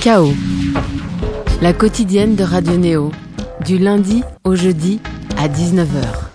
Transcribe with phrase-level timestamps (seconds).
[0.00, 0.32] Chaos.
[1.62, 3.12] La quotidienne de Radio Néo.
[3.64, 5.00] Du lundi au jeudi
[5.36, 6.26] à 19h.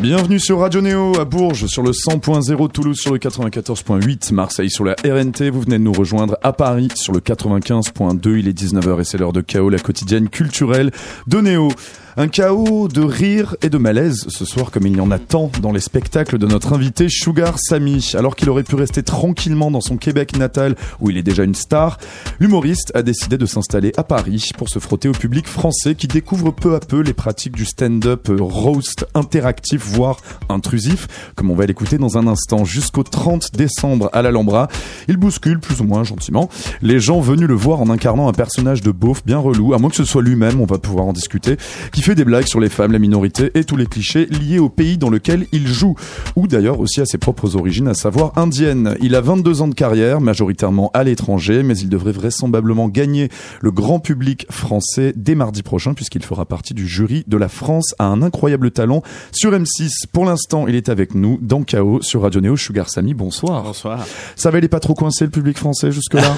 [0.00, 4.84] Bienvenue sur Radio Néo à Bourges sur le 100.0, Toulouse sur le 94.8, Marseille sur
[4.84, 5.50] la RNT.
[5.50, 8.38] Vous venez de nous rejoindre à Paris sur le 95.2.
[8.38, 10.90] Il est 19h et c'est l'heure de Chaos, la quotidienne culturelle
[11.26, 11.68] de Néo.
[12.16, 15.50] Un chaos de rire et de malaise ce soir comme il y en a tant
[15.60, 18.12] dans les spectacles de notre invité Sugar Sammy.
[18.16, 21.56] Alors qu'il aurait pu rester tranquillement dans son Québec natal où il est déjà une
[21.56, 21.98] star,
[22.38, 26.52] l'humoriste a décidé de s'installer à Paris pour se frotter au public français qui découvre
[26.52, 31.98] peu à peu les pratiques du stand-up roast interactif voire intrusif comme on va l'écouter
[31.98, 34.68] dans un instant jusqu'au 30 décembre à l'Alhambra.
[35.08, 36.48] Il bouscule plus ou moins gentiment
[36.80, 39.90] les gens venus le voir en incarnant un personnage de beauf bien relou, à moins
[39.90, 41.56] que ce soit lui-même, on va pouvoir en discuter,
[42.04, 44.98] fait des blagues sur les femmes, la minorité et tous les clichés liés au pays
[44.98, 45.94] dans lequel il joue,
[46.36, 48.94] ou d'ailleurs aussi à ses propres origines, à savoir indienne.
[49.00, 53.30] Il a 22 ans de carrière, majoritairement à l'étranger, mais il devrait vraisemblablement gagner
[53.62, 57.94] le grand public français dès mardi prochain, puisqu'il fera partie du jury de la France
[57.98, 59.88] à un incroyable talent sur M6.
[60.12, 62.58] Pour l'instant, il est avec nous dans Chaos sur Radio Néo.
[62.58, 63.62] Sugar Samy, bonsoir.
[63.62, 64.04] Bonsoir.
[64.36, 66.36] Ça va, il est pas trop coincé le public français jusque-là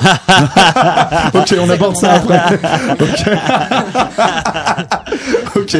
[1.35, 2.61] Ok, on aborde ça après.
[3.01, 3.25] Ok.
[5.61, 5.77] ok,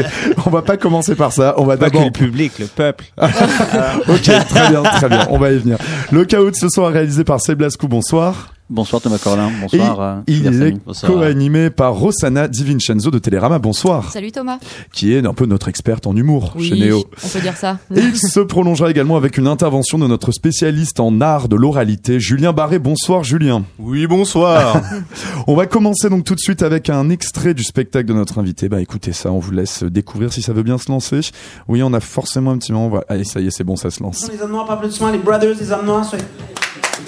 [0.46, 1.55] on va pas commencer par ça.
[1.58, 2.05] On va d'abord.
[2.05, 3.05] le public, le peuple.
[3.19, 5.27] ok, très bien, très bien.
[5.30, 5.78] On va y venir.
[6.10, 7.88] Le chaos de ce soir réalisé par Seb Lascou.
[7.88, 8.55] Bonsoir.
[8.69, 10.00] Bonsoir Thomas Corlin, Et bonsoir.
[10.00, 10.75] euh, il est
[11.06, 13.61] co-animé par Rossana Di Vincenzo de Télérama.
[13.61, 14.11] Bonsoir.
[14.11, 14.59] Salut Thomas.
[14.92, 17.05] Qui est un peu notre experte en humour Oui, chez Néo.
[17.25, 17.78] on peut dire ça.
[17.94, 22.19] Et il se prolongera également avec une intervention de notre spécialiste en art de l'oralité,
[22.19, 22.81] Julien Barré.
[22.81, 23.62] Bonsoir Julien.
[23.78, 24.83] Oui, bonsoir.
[25.47, 28.69] On va commencer donc tout de suite avec un extrait du spectacle de notre invité.
[28.69, 31.20] Bah écoutez ça, on vous laisse découvrir si ça veut bien se lancer.
[31.69, 33.00] Oui, on a forcément un petit moment.
[33.09, 34.28] Allez, ça y est, c'est bon, ça se lance.
[34.33, 36.25] Les pas applaudissements, les brothers, les soyez-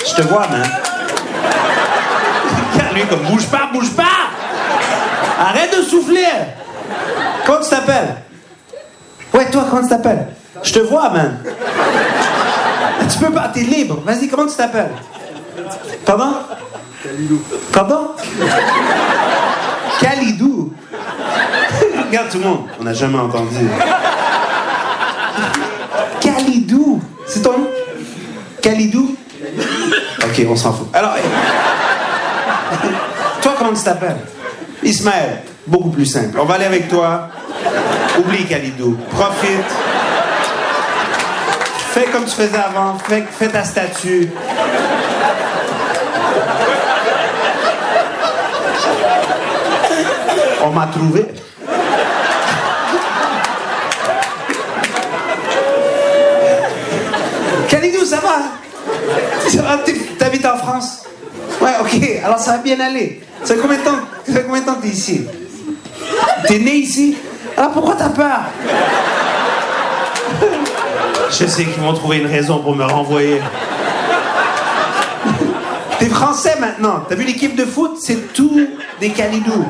[0.09, 0.63] Je te vois, man.
[3.07, 4.03] Comme bouge pas, bouge pas!
[5.41, 6.27] Arrête de souffler!
[7.47, 8.17] Comment tu t'appelles?
[9.33, 10.27] Ouais, toi, comment tu t'appelles?
[10.63, 11.39] Je te vois, man.
[13.11, 14.01] Tu peux pas, t'es libre.
[14.05, 14.91] Vas-y, comment tu t'appelles?
[16.05, 16.35] Pardon?
[17.03, 17.43] Kalidou.
[17.73, 18.11] Pardon?
[20.01, 20.73] Kalidou.
[22.07, 23.69] Regarde tout le monde, on n'a jamais entendu.
[26.21, 27.01] Kalidou.
[27.27, 27.69] C'est ton nom?
[28.61, 29.17] Kalidou?
[30.25, 30.89] Ok, on s'en fout.
[30.93, 31.15] Alors,
[33.69, 34.17] comment tu t'appelles?
[34.83, 35.43] Ismaël.
[35.67, 36.39] Beaucoup plus simple.
[36.41, 37.29] On va aller avec toi.
[38.19, 38.97] Oublie Kalidou.
[39.11, 39.71] Profite.
[41.91, 42.97] Fais comme tu faisais avant.
[43.39, 44.31] Fais ta statue.
[50.65, 51.27] On m'a trouvé.
[57.69, 58.39] Kalidou, ça va?
[59.49, 59.79] Ça va?
[59.85, 61.05] T'es- T'habites en France?
[61.61, 62.01] Ouais, ok.
[62.25, 63.21] Alors ça va bien aller.
[63.45, 65.27] Ça fait combien de temps, ça fait combien de temps que t'es ici?
[66.47, 67.17] T'es né ici?
[67.57, 68.41] Alors pourquoi t'as peur?
[71.31, 73.41] Je sais qu'ils vont trouver une raison pour me renvoyer.
[75.99, 77.03] T'es français maintenant.
[77.09, 77.99] T'as vu l'équipe de foot?
[78.01, 78.69] C'est tout
[79.01, 79.67] des Kalidou.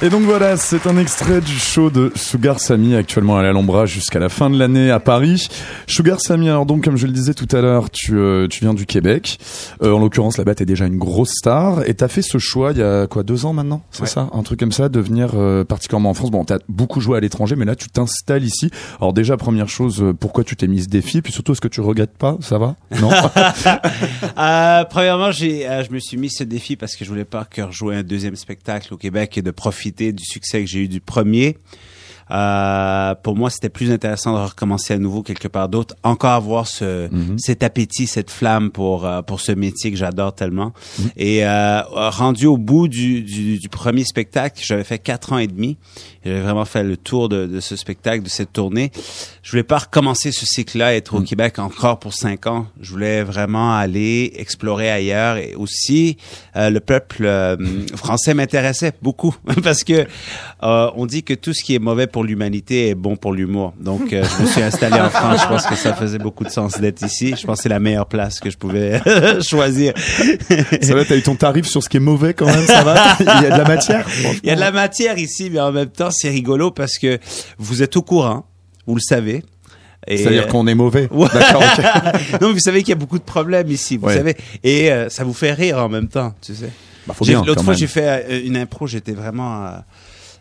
[0.00, 4.20] Et donc voilà, c'est un extrait du show de Sugar Sammy actuellement à l'Alhambra jusqu'à
[4.20, 5.48] la fin de l'année à Paris.
[5.88, 8.74] Sugar Sammy, alors donc comme je le disais tout à l'heure, tu, euh, tu viens
[8.74, 9.40] du Québec.
[9.82, 12.78] Euh, en l'occurrence là-bas, t'es déjà une grosse star et t'as fait ce choix il
[12.78, 15.64] y a quoi deux ans maintenant, c'est ça, un truc comme ça, de venir euh,
[15.64, 16.30] particulièrement en France.
[16.30, 18.70] Bon, t'as beaucoup joué à l'étranger, mais là tu t'installes ici.
[19.00, 21.66] Alors déjà première chose, euh, pourquoi tu t'es mis ce défi, puis surtout est-ce que
[21.66, 22.76] tu regrettes pas, ça va?
[23.00, 23.10] Non?
[24.38, 27.44] Euh, premièrement, j'ai, euh, je me suis mis ce défi parce que je voulais pas
[27.44, 30.88] que rejouer un deuxième spectacle au Québec et de profiter du succès que j'ai eu
[30.88, 31.56] du premier.
[32.30, 36.66] Euh, pour moi, c'était plus intéressant de recommencer à nouveau quelque part d'autre, encore avoir
[36.66, 37.08] ce
[37.38, 40.72] cet appétit, cette flamme pour euh, pour ce métier que j'adore tellement.
[41.16, 45.46] Et euh, rendu au bout du, du, du premier spectacle, j'avais fait quatre ans et
[45.46, 45.78] demi.
[46.24, 48.90] J'avais vraiment fait le tour de, de ce spectacle, de cette tournée.
[49.42, 52.66] Je voulais pas recommencer ce cycle-là, être au Québec encore pour cinq ans.
[52.80, 56.16] Je voulais vraiment aller explorer ailleurs et aussi
[56.56, 57.56] euh, le peuple euh,
[57.96, 60.06] français m'intéressait beaucoup parce que
[60.62, 63.74] euh, on dit que tout ce qui est mauvais pour l'humanité est bon pour l'humour.
[63.80, 65.40] Donc euh, je me suis installé en France.
[65.42, 67.34] Je pense que ça faisait beaucoup de sens d'être ici.
[67.38, 69.00] Je pense que c'est la meilleure place que je pouvais
[69.42, 69.94] choisir.
[70.82, 73.16] ça va, t'as eu ton tarif sur ce qui est mauvais quand même, ça va?
[73.20, 74.06] Il y a de la matière.
[74.42, 77.18] Il y a de la matière ici, mais en même temps, c'est rigolo parce que
[77.58, 78.46] vous êtes au courant,
[78.86, 79.42] vous le savez.
[80.06, 81.08] Et, C'est-à-dire euh, qu'on est mauvais.
[81.10, 81.28] Ouais.
[81.34, 81.62] D'accord.
[82.40, 84.14] non, vous savez qu'il y a beaucoup de problèmes ici, vous Ouais.
[84.16, 84.36] savez.
[84.64, 86.70] Et euh, ça vous fait rire en même temps, tu sais.
[87.06, 89.70] Bah, L'autre fois, j'ai fait euh, une impro, j'étais vraiment...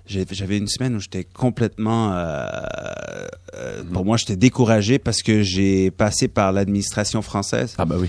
[0.08, 2.14] J'avais une semaine où j'étais complètement...
[2.14, 2.48] euh,
[3.56, 3.84] euh.
[3.92, 7.76] Pour moi, j'étais découragé parce que j'ai passé par l'administration française.
[7.78, 8.08] Ah bah oui.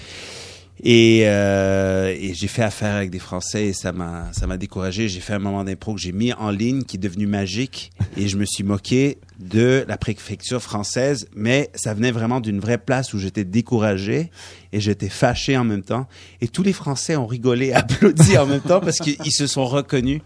[0.85, 5.09] Et, euh, et j'ai fait affaire avec des Français et ça m'a ça m'a découragé.
[5.09, 8.29] J'ai fait un moment d'impro que j'ai mis en ligne qui est devenu magique et
[8.29, 13.15] je me suis moqué de la préfecture française, mais ça venait vraiment d'une vraie place
[13.15, 14.31] où j'étais découragé
[14.73, 16.07] et j'étais fâché en même temps.
[16.41, 20.21] Et tous les Français ont rigolé, applaudi en même temps parce qu'ils se sont reconnus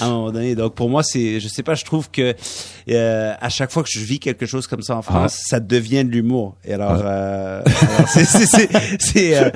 [0.00, 0.54] à un moment donné.
[0.54, 2.34] Donc pour moi, c'est, je sais pas, je trouve que
[2.90, 6.04] euh, à chaque fois que je vis quelque chose comme ça en France, ça devient
[6.04, 6.56] de l'humour.
[6.64, 8.68] Et alors, euh, alors c'est c'est c'est
[8.98, 9.50] c'est, euh,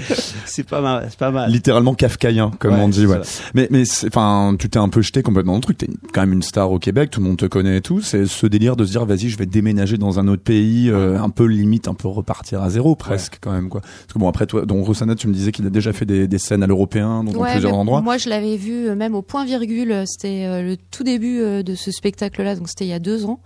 [0.45, 1.51] c'est pas mal, c'est pas mal.
[1.51, 3.07] Littéralement kafkaïen, comme Ouais, on dit.
[3.07, 3.21] Ouais.
[3.25, 3.43] ça.
[3.55, 5.79] Mais mais c'est- enfin, tu t'es un peu jeté complètement dans le truc.
[5.79, 8.03] T'es quand même une star au Québec, tout le monde te connaît et tout.
[8.03, 11.19] C'est ce délire de se dire, vas-y, je vais déménager dans un autre pays, euh,
[11.21, 13.81] un peu limite, un peu repartir à zéro presque quand même quoi.
[13.81, 16.27] Parce que bon après toi, donc Rosanna, tu me disais qu'il a déjà fait des,
[16.29, 18.01] des scènes à l'européen, donc dans Ouais, plusieurs endroits.
[18.03, 19.93] Moi, je l'avais vu euh, même au point virgule.
[19.93, 23.41] euh, C'était le tout début de ce spectacle-là, donc c'était il y a deux ans,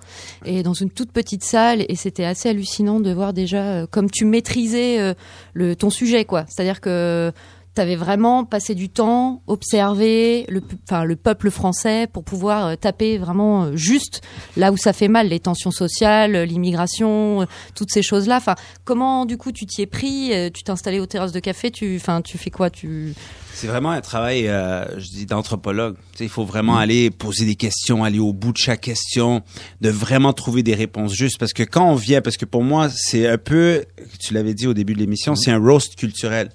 [0.45, 4.25] et dans une toute petite salle, et c'était assez hallucinant de voir déjà comme tu
[4.25, 5.15] maîtrisais
[5.55, 6.45] le ton sujet, quoi.
[6.49, 7.33] C'est-à-dire que
[7.75, 13.17] T'avais vraiment passé du temps, observé le, enfin, le peuple français pour pouvoir euh, taper
[13.17, 14.21] vraiment euh, juste
[14.59, 18.37] là où ça fait mal, les tensions sociales, euh, l'immigration, toutes ces choses-là.
[18.37, 21.71] Enfin, comment du coup tu t'y es pris Tu t'es installé aux terrasses de café
[21.71, 22.69] Tu, enfin, tu fais quoi?
[22.69, 23.15] Tu
[23.55, 25.97] C'est vraiment un travail, euh, je dis, d'anthropologue.
[26.21, 29.43] Il faut vraiment aller poser des questions, aller au bout de chaque question,
[29.81, 31.39] de vraiment trouver des réponses justes.
[31.39, 33.85] Parce que quand on vient, parce que pour moi, c'est un peu,
[34.21, 36.51] tu l'avais dit au début de l'émission, c'est un roast culturel.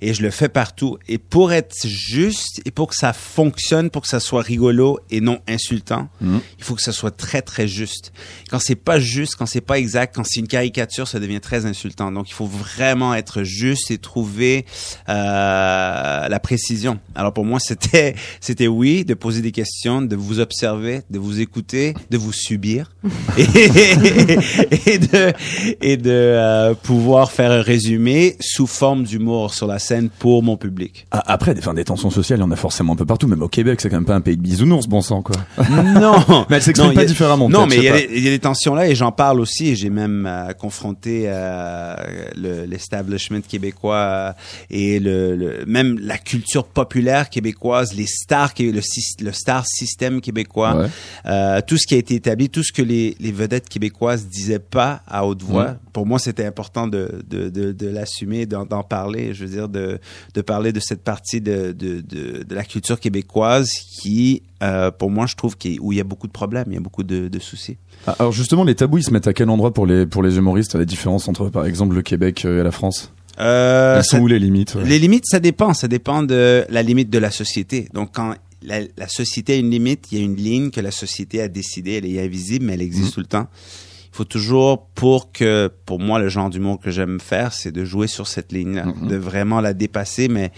[0.00, 0.98] Et je le fais partout.
[1.08, 5.20] Et pour être juste et pour que ça fonctionne, pour que ça soit rigolo et
[5.20, 8.12] non insultant, il faut que ça soit très, très juste.
[8.50, 11.66] Quand c'est pas juste, quand c'est pas exact, quand c'est une caricature, ça devient très
[11.66, 12.12] insultant.
[12.12, 14.66] Donc, il faut vraiment être juste et trouver
[15.08, 16.98] euh, la précision.
[17.14, 21.38] Alors, pour moi, c'était, c'était oui, de poser des questions, de vous observer, de vous
[21.38, 22.90] écouter, de vous subir
[23.38, 23.44] et,
[24.92, 25.32] et de,
[25.80, 30.56] et de euh, pouvoir faire un résumé sous forme d'humour sur la scène pour mon
[30.56, 31.06] public.
[31.12, 33.28] Ah, Après, des, enfin, des tensions sociales, il y en a forcément un peu partout.
[33.28, 35.36] Même au Québec, c'est quand même pas un pays de bisounours, bon sang quoi.
[35.70, 36.16] non,
[36.50, 38.24] Mais elle s'exprime pas il y a- différemment, Non, mais il y, a des- il
[38.24, 39.68] y a des tensions là et j'en parle aussi.
[39.68, 41.94] et J'ai même euh, confronté euh,
[42.36, 44.34] le- l'establishment québécois
[44.70, 48.80] et le, le- même la culture populaire québécoise, les stars, le,
[49.32, 50.86] star système québécois, Ouais.
[51.26, 54.58] euh, tout ce qui a été établi, tout ce que les, les vedettes québécoises disaient
[54.58, 55.64] pas à haute voix.
[55.64, 55.74] Ouais.
[55.92, 59.32] Pour moi, c'était important de, de, de, de l'assumer, d'en parler.
[59.34, 59.98] Je veux dire, de,
[60.34, 65.10] de parler de cette partie de, de, de, de la culture québécoise qui, euh, pour
[65.10, 66.78] moi, je trouve qu'il y a- où il y a beaucoup de problèmes, il y
[66.78, 67.76] a beaucoup de, de soucis.
[68.06, 70.36] Ah, Alors justement, les tabous, ils se mettent à quel endroit pour les pour les
[70.36, 73.12] humoristes La différence entre, par exemple, le Québec euh, et la France?
[73.40, 74.84] Euh, Elles sont ça- où les limites ouais?
[74.84, 75.74] Les limites, ça dépend.
[75.74, 77.88] Ça dépend de la limite de la société.
[77.92, 80.90] Donc, quand la, la société a une limite, il y a une ligne que la
[80.90, 81.92] société a décidée.
[81.94, 83.12] Elle est invisible, mais elle existe Mhm.
[83.14, 83.48] tout le temps.
[84.12, 87.84] Il faut toujours, pour que, pour moi, le genre d'humour que j'aime faire, c'est de
[87.84, 89.08] jouer sur cette ligne-là, Mhm.
[89.08, 90.52] de vraiment la dépasser, mais,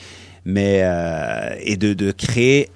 [0.45, 2.69] mais euh, et de, de créer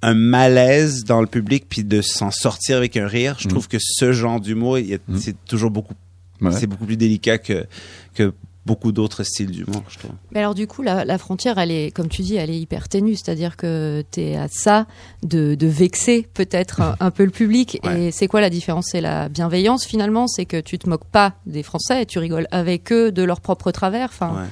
[0.00, 3.36] un malaise dans le public, puis de s'en sortir avec un rire.
[3.38, 3.50] Je Mhm.
[3.52, 4.78] trouve que ce genre d'humour,
[5.16, 5.94] c'est toujours beaucoup,
[6.40, 6.50] Ouais.
[6.52, 7.66] c'est beaucoup plus délicat que
[8.14, 8.32] que
[8.64, 10.12] beaucoup d'autres styles d'humour, je trouve.
[10.30, 12.88] Mais alors du coup, la, la frontière, elle est, comme tu dis, elle est hyper
[12.88, 13.16] ténue.
[13.16, 14.86] C'est-à-dire que tu es à ça
[15.22, 17.78] de, de vexer peut-être un, un peu le public.
[17.84, 18.04] Ouais.
[18.04, 18.86] Et c'est quoi la différence?
[18.92, 20.28] C'est la bienveillance finalement?
[20.28, 23.70] C'est que tu te moques pas des Français, tu rigoles avec eux de leur propre
[23.72, 24.08] travers?
[24.10, 24.48] Enfin, Ouais.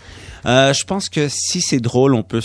[0.47, 2.41] Euh, je pense que si c'est drôle, on peut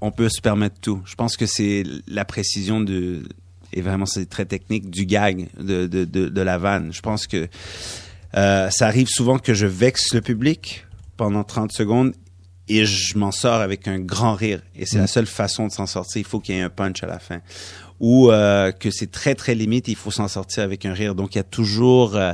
[0.00, 1.02] on peut se permettre tout.
[1.04, 3.24] Je pense que c'est la précision de
[3.72, 6.92] et vraiment c'est très technique du gag de de de, de la vanne.
[6.92, 7.48] Je pense que
[8.36, 10.86] euh, ça arrive souvent que je vexe le public
[11.22, 12.14] pendant 30 secondes
[12.66, 14.60] et je m'en sors avec un grand rire.
[14.74, 16.20] Et c'est la seule façon de s'en sortir.
[16.20, 17.38] Il faut qu'il y ait un punch à la fin.
[18.00, 21.14] Ou euh, que c'est très très limite, il faut s'en sortir avec un rire.
[21.14, 22.32] Donc il y a toujours euh,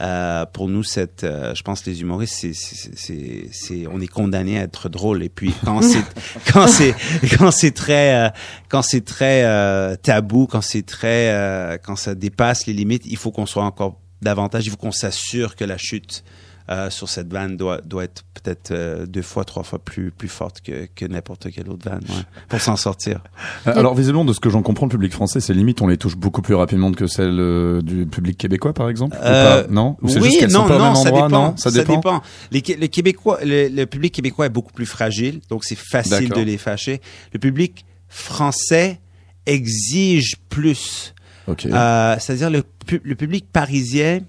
[0.00, 4.58] euh, pour nous cette, je pense les humoristes, c'est c'est c'est c'est on est condamné
[4.58, 6.04] à être drôle et puis quand c'est
[6.54, 6.94] quand c'est
[7.36, 8.32] quand c'est très
[8.70, 13.44] quand c'est très tabou, quand c'est très quand ça dépasse les limites, il faut qu'on
[13.44, 16.24] soit encore davantage, il faut qu'on s'assure que la chute
[16.70, 20.28] euh, sur cette vanne doit doit être peut-être euh, deux fois trois fois plus plus
[20.28, 23.20] forte que que n'importe quelle autre vanne ouais, pour s'en sortir.
[23.66, 25.96] Euh, Alors visiblement, de ce que j'en comprends, le public français, ses limites, on les
[25.96, 29.16] touche beaucoup plus rapidement que celles euh, du public québécois, par exemple.
[29.16, 29.64] ou pas?
[29.68, 29.96] Non?
[30.02, 31.28] Ou oui, juste non, sont pas au non, ça dépend.
[31.28, 32.22] Non, ça dépend.
[32.50, 36.40] Les, le Québécois, le, le public québécois est beaucoup plus fragile, donc c'est facile de
[36.40, 37.00] les fâcher.
[37.32, 39.00] Le public français
[39.46, 41.14] exige plus.
[41.48, 44.20] Euh, C'est-à-dire le, pu- le public parisien,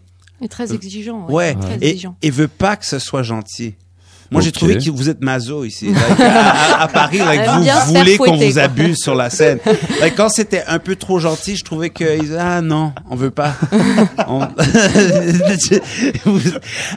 [0.42, 1.28] est très exigeant.
[1.30, 2.16] ouais, très et, exigeant.
[2.22, 3.76] et veut pas que ce soit gentil.
[4.34, 5.88] Moi, j'ai trouvé que vous êtes maso ici.
[5.88, 7.42] Like, à, à- à Paris, like,
[7.88, 9.60] vous voulez qu'on vous abuse sur la scène.
[10.02, 12.04] Like, quand c'était un peu trop gentil, je trouvais que
[12.38, 13.54] ah non, on veut pas.
[14.28, 14.42] On-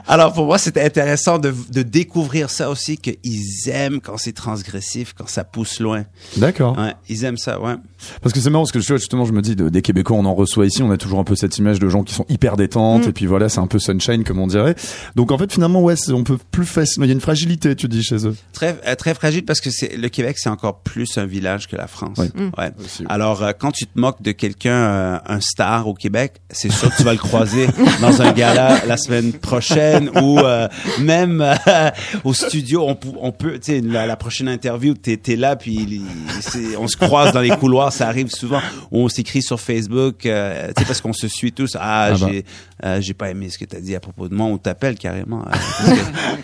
[0.06, 5.14] Alors pour moi, c'était intéressant de, de découvrir ça aussi qu'ils aiment quand c'est transgressif,
[5.16, 6.04] quand ça pousse loin.
[6.36, 6.76] D'accord.
[6.78, 7.74] Ouais, ils aiment ça, ouais.
[8.22, 10.34] Parce que c'est marrant parce que justement je me dis de- des Québécois on en
[10.34, 13.06] reçoit ici on a toujours un peu cette image de gens qui sont hyper détentes
[13.06, 13.08] Mm.
[13.08, 14.74] et puis voilà c'est un peu sunshine comme on dirait
[15.16, 17.88] donc en fait finalement ouais on peut plus facilement il y a une fragilité tu
[17.88, 21.18] dis chez eux Très euh, très fragile parce que c'est le Québec, c'est encore plus
[21.18, 22.18] un village que la France.
[22.18, 22.30] Ouais.
[22.56, 22.70] Ouais.
[22.78, 23.06] Aussi, ouais.
[23.10, 26.90] Alors euh, quand tu te moques de quelqu'un, euh, un star au Québec, c'est sûr
[26.90, 27.66] que tu vas le croiser
[28.00, 30.68] dans un gala la semaine prochaine ou euh,
[31.00, 31.90] même euh,
[32.24, 32.86] au studio.
[32.88, 36.96] On, peut, tu sais, la, la prochaine interview, t'es es là puis il- on se
[36.96, 38.60] croise dans les couloirs, ça arrive souvent.
[38.92, 41.76] Ou on s'écrit sur Facebook, euh, tu sais, parce qu'on se suit tous.
[41.78, 42.16] Ah, Ah bah.
[42.30, 42.44] j'ai
[42.84, 44.46] euh, j'ai pas aimé ce que t'as dit à propos de moi.
[44.46, 45.44] On t'appelle carrément.
[45.46, 45.94] euh,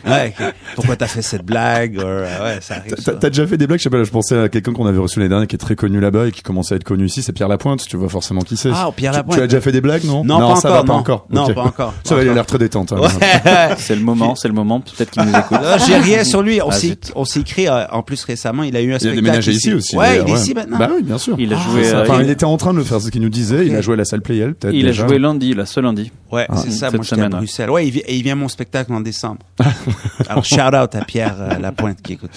[0.11, 0.35] ouais,
[0.75, 1.97] pourquoi t'as fait cette blague?
[1.99, 2.95] Or, euh, ouais, ça arrive.
[3.05, 4.99] T'as- déjà fait des blagues, je sais pas, là, je pensais à quelqu'un qu'on avait
[4.99, 7.23] reçu l'année dernière qui est très connu là-bas et qui commence à être connu ici,
[7.23, 8.71] c'est Pierre Lapointe, tu vois forcément qui c'est.
[8.73, 9.37] Ah, Pierre Tu- Lapointe.
[9.39, 10.25] Tu as déjà fait des blagues, non?
[10.25, 10.99] Non, pas ça encore, va pas non.
[10.99, 11.27] encore.
[11.31, 11.55] Non, Ok.
[11.55, 11.95] pas encore.
[12.05, 12.35] Ça va, il a encore.
[12.37, 12.93] l'air très détente.
[12.93, 13.01] hein.
[13.01, 13.09] Ouais.
[13.79, 14.81] C'est le moment, c'est le moment.
[14.81, 15.59] Peut-être qu'il nous écoute.
[15.61, 16.61] Là, J'ai rien sur lui.
[16.63, 17.13] On Ah, s'est, zut.
[17.15, 18.63] on s'est écrit euh, en plus récemment.
[18.63, 19.97] Il a eu un Il a spectacle déménagé ici aussi.
[19.97, 20.79] Ouais, d'ailleurs, il est ici maintenant.
[20.79, 21.37] Bah oui, bien sûr.
[21.39, 21.85] Il a Ah, joué.
[21.85, 21.99] C'est ça.
[21.99, 23.67] euh, Enfin, il, il était en train de le faire, ce qu'il nous disait.
[23.67, 24.75] Il a joué à la salle Playel, peut-être.
[24.75, 25.07] il a déjà.
[25.07, 26.11] joué lundi, là, ce lundi.
[26.31, 26.87] Ouais, Ah, c'est ça.
[26.91, 27.39] cette Moi, j'étais à semaine, ouais.
[27.39, 27.71] Bruxelles.
[27.71, 29.41] Ouais, il, vi- et il vient à mon spectacle en décembre.
[30.29, 32.31] Alors, shout out à Pierre euh, Lapointe qui écoute.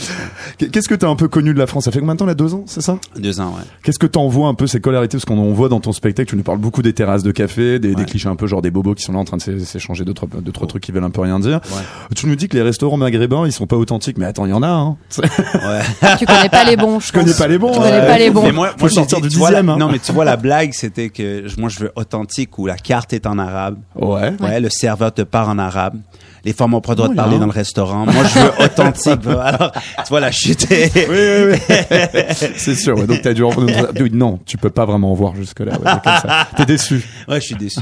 [0.57, 1.85] Qu'est-ce que t'as un peu connu de la France?
[1.85, 2.33] Ça fait combien de temps, là?
[2.35, 2.97] Deux ans, c'est ça?
[3.17, 3.63] Deux ans, ouais.
[3.83, 6.29] Qu'est-ce que t'en vois un peu ces colarités Parce qu'on on voit dans ton spectacle,
[6.29, 8.95] tu nous parles beaucoup des terrasses de café, des, clichés un peu genre des bobos
[8.95, 11.03] qui sont là en train de s'é- s'échanger deux trois, deux, trois trucs qui veulent
[11.03, 11.59] un peu rien dire.
[11.71, 11.81] Ouais.
[12.15, 14.53] Tu nous dis que les restaurants maghrébins, ils sont pas authentiques, mais attends, il y
[14.53, 14.67] en a.
[14.67, 14.97] Hein.
[15.55, 16.15] Ouais.
[16.19, 17.71] Tu connais pas les bons, je Je connais pas les bons.
[17.71, 18.43] Tu connais pas les bons.
[18.43, 19.77] Mais moi, Faut moi, sortir du tu vois la- dixième, hein.
[19.79, 22.75] Non, mais tu vois, la blague, c'était que je- moi, je veux authentique où la
[22.75, 23.77] carte est en arabe.
[23.95, 24.33] Ouais.
[24.39, 25.95] Ouais, le serveur te parle en arabe.
[26.45, 28.05] Les femmes ont pas le droit de parler dans le restaurant.
[28.05, 29.19] Moi, je veux authentique.
[29.27, 30.95] Alors, tu vois, la chute est...
[31.09, 32.19] Oui, oui, oui.
[32.55, 32.97] c'est sûr.
[32.97, 33.07] Ouais.
[33.07, 33.43] Donc t'as dû.
[33.43, 35.73] Oui, Non, tu peux pas vraiment en voir jusque là.
[35.73, 36.47] Ouais, c'est comme ça.
[36.55, 37.03] T'es déçu.
[37.27, 37.79] Ouais, je suis déçu.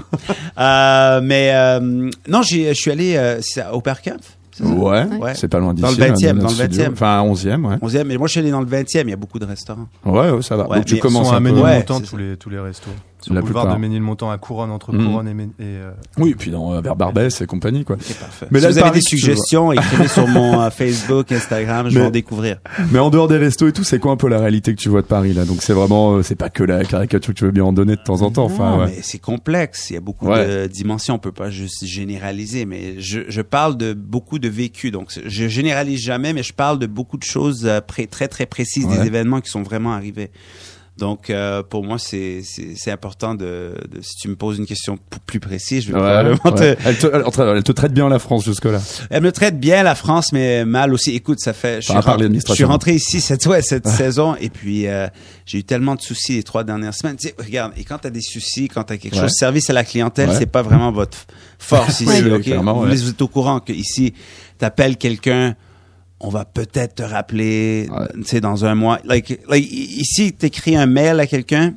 [0.58, 3.40] euh, mais euh, non, j'ai, je suis allé euh,
[3.74, 4.38] Oberkampf.
[4.54, 4.70] c'est ça?
[4.70, 5.06] Ouais.
[5.20, 5.34] Ouais.
[5.36, 5.82] C'est pas loin d'ici.
[5.84, 6.84] Dans le là, 20e, notre dans le studio.
[6.86, 6.92] 20e.
[6.94, 7.76] Enfin, 11e, ouais.
[7.78, 9.88] 11e, mais moi je suis allé dans le 20e, il y a beaucoup de restaurants.
[10.06, 10.68] Ouais, ouais, ça va.
[10.70, 11.54] Ouais, Donc tu commences à un peu.
[11.88, 12.92] C'est tous les tous les restos.
[13.24, 13.78] Sur La le boulevard plupart.
[13.78, 15.06] de Ménilmontant à Couronne entre Mhm.
[15.06, 17.98] Couronne et, Mé- et euh, Oui, et puis dans, euh, vers Barbès et compagnie, quoi.
[18.00, 18.48] C'est parfait.
[18.52, 21.94] Mais si là, vous avez Paris, des suggestions, écrivez sur mon euh, Facebook, Instagram, je
[21.96, 22.58] vais Mais- en découvrir.
[22.92, 24.90] Mais en dehors des restos et tout, c'est quoi un peu la réalité que tu
[24.90, 25.46] vois de Paris là?
[25.46, 27.96] Donc c'est vraiment, euh, c'est pas que la caricature que tu veux bien en donner
[27.96, 28.46] de temps en temps.
[28.46, 28.86] Enfin, non, ouais.
[28.96, 29.90] mais c'est complexe.
[29.90, 30.46] Il y a beaucoup Ouais.
[30.46, 31.16] de dimensions.
[31.16, 32.66] On peut pas juste généraliser.
[32.66, 34.92] Mais je, je parle de beaucoup de vécu.
[34.92, 38.86] Donc, je généralise jamais, mais je parle de beaucoup de choses euh, très très précises,
[38.86, 38.98] Ouais.
[38.98, 40.32] des événements qui sont vraiment arrivés.
[41.00, 44.68] Donc, euh, pour moi, c'est c'est c'est important de, de si tu me poses une
[44.68, 46.76] question plus précise, je vais Ouais, probablement te-.
[46.86, 47.08] Elle, te,
[47.58, 48.80] elle, te traite bien la France jusque là.
[49.10, 51.10] Elle me traite bien la France, mais mal aussi.
[51.16, 51.78] Écoute, ça fait.
[51.82, 52.56] Je suis, rentré, je l'administration.
[52.56, 55.08] suis rentré ici cette ouais, cette saison et puis euh,
[55.48, 57.16] j'ai eu tellement de soucis les trois dernières semaines.
[57.16, 59.22] Tu sais, regarde, et quand t'as des soucis, quand t'as quelque Ouais.
[59.22, 61.18] chose, service à la clientèle, c'est pas vraiment votre
[61.58, 62.22] force ici.
[62.32, 62.48] Ok?
[62.48, 64.14] vous, êtes au courant que ici,
[64.60, 65.56] t'appelles quelqu'un.
[66.26, 68.08] On va peut-être te rappeler, Ouais.
[68.16, 69.00] tu sais, dans un mois.
[69.04, 71.74] Like, ici, t'écris un mail à quelqu'un,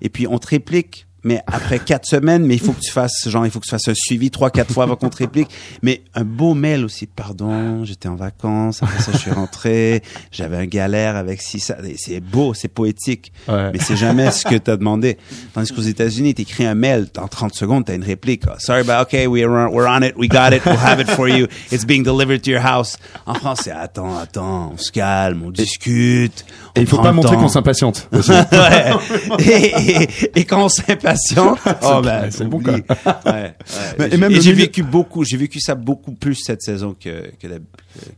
[0.00, 3.28] et puis on te réplique, mais après quatre semaines, mais il faut que tu fasses,
[3.28, 5.48] genre, il faut que tu fasses un suivi trois, quatre fois avant qu'on te réplique.
[5.82, 7.06] Mais un beau mail aussi.
[7.06, 11.76] Pardon, j'étais en vacances, après ça, je suis rentré, j'avais un galère avec si ça.
[11.96, 13.32] C'est beau, c'est poétique.
[13.48, 13.72] Ouais.
[13.72, 15.18] Mais c'est jamais ce que t'as demandé.
[15.54, 18.42] Tandis qu'aux États-Unis, t'écris un mail, en 30 secondes, t'as une réplique.
[18.46, 21.28] Ah, Sorry, but okay, we're, we're on it, we got it, we'll have it for
[21.28, 21.46] you.
[21.72, 22.96] It's being delivered to your house.
[23.26, 26.44] En France, c'est attends, attends, on se calme, on discute.
[26.76, 28.08] Et on il faut pas montrer qu'on s'impatiente.
[28.58, 28.92] Ouais.
[29.38, 31.07] et, et, et quand on s'impatiente,
[31.82, 32.70] oh ben, c'est bon, oublie.
[32.72, 32.82] Ouais,
[33.26, 33.54] ouais.
[33.98, 36.34] Mais- Et même j'ai- le et j'ai milieu- vécu beaucoup, j'ai vécu ça beaucoup plus
[36.34, 37.62] cette saison que, que d'hab-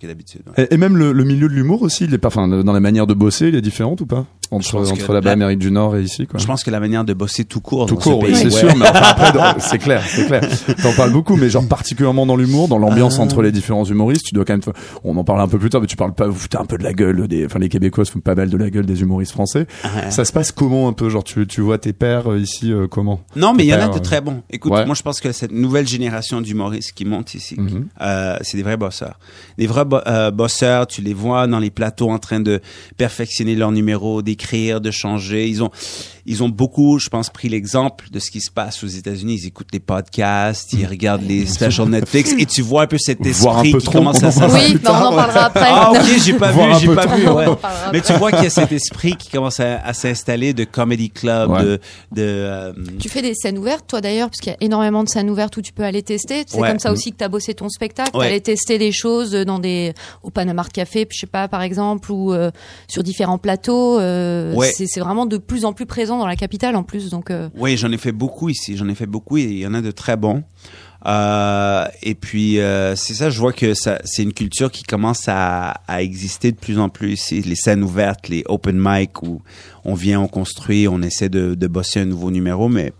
[0.00, 0.42] que d'habitude.
[0.56, 0.64] ouais.
[0.70, 2.80] Et, et même le, le milieu de l'humour aussi, il est pas, enfin, dans la
[2.80, 4.26] manière de bosser, il est différent ou pas?
[4.50, 6.38] Entre entre là-bas, la- Amérique du Nord et ici, quoi.
[6.40, 8.50] Je pense que la manière de bosser tout court Tout dans court, ce c'est ouais.
[8.50, 10.42] sûr, mais enfin, après, c'est clair, c'est clair.
[10.82, 13.22] T'en parles beaucoup, mais genre particulièrement dans l'humour, dans l'ambiance Ah.
[13.22, 15.80] entre les différents humoristes, tu dois quand même, on en parle un peu plus tard,
[15.80, 18.04] mais tu parles pas, vous foutez un peu de la gueule des, enfin, les Québécois
[18.04, 19.66] se foutent pas mal de la gueule des humoristes français.
[20.10, 22.86] Ça se passe comment un peu, genre tu, tu vois tes pères euh, ici, euh,
[22.88, 23.20] comment?
[23.36, 24.00] Non, mais il y en a de ouais.
[24.00, 24.42] très bons.
[24.50, 24.84] Écoute, Ouais.
[24.86, 27.86] moi, je pense que cette nouvelle génération d'humoristes qui monte ici, Mhm.
[28.00, 29.18] euh, c'est des vrais bosseurs.
[29.58, 32.60] Des vrais bo- euh, bosseurs, tu les vois dans les plateaux en train de
[32.96, 34.39] perfectionner leur numéro, d'écrire
[34.80, 35.48] de changer.
[35.48, 35.70] Ils ont,
[36.30, 39.40] ils ont beaucoup, je pense, pris l'exemple de ce qui se passe aux États-Unis.
[39.42, 43.24] Ils écoutent les podcasts, ils regardent les specials Netflix et tu vois un peu cet
[43.26, 44.74] esprit peu qui trop, commence à s'installer.
[44.74, 45.68] Oui, bah, on en parlera après.
[45.70, 47.16] Ah ok, j'ai pas Voir vu, j'ai pas trop.
[47.16, 47.28] vu.
[47.28, 47.46] ouais.
[47.92, 51.10] Mais tu vois qu'il y a cet esprit qui commence à, à s'installer de comedy
[51.10, 51.62] club, Ouais.
[51.64, 51.80] de,
[52.12, 55.08] de euh, Tu fais des scènes ouvertes, toi d'ailleurs, parce qu'il y a énormément de
[55.08, 56.44] scènes ouvertes où tu peux aller tester.
[56.46, 56.68] C'est Ouais.
[56.68, 58.16] comme ça aussi que tu as bossé ton spectacle.
[58.16, 58.26] Ouais.
[58.26, 62.12] Aller tester des choses dans des au Panama Art Café, je sais pas, par exemple,
[62.12, 62.50] ou euh,
[62.88, 63.98] sur différents plateaux.
[63.98, 67.10] euh, c'est vraiment de plus en plus présent dans la capitale en plus.
[67.10, 68.76] Donc euh, Oui, j'en ai fait beaucoup ici.
[68.76, 70.44] J'en ai fait beaucoup et il y en a de très bons.
[71.06, 75.80] Euh, et puis euh, c'est ça, je vois que c'est une culture qui commence à,
[75.88, 77.40] exister de plus en plus ici.
[77.40, 79.40] Les scènes ouvertes, les open mic où
[79.84, 82.68] on vient, on construit, on essaie de bosser un nouveau numéro.
[82.68, 82.92] Mais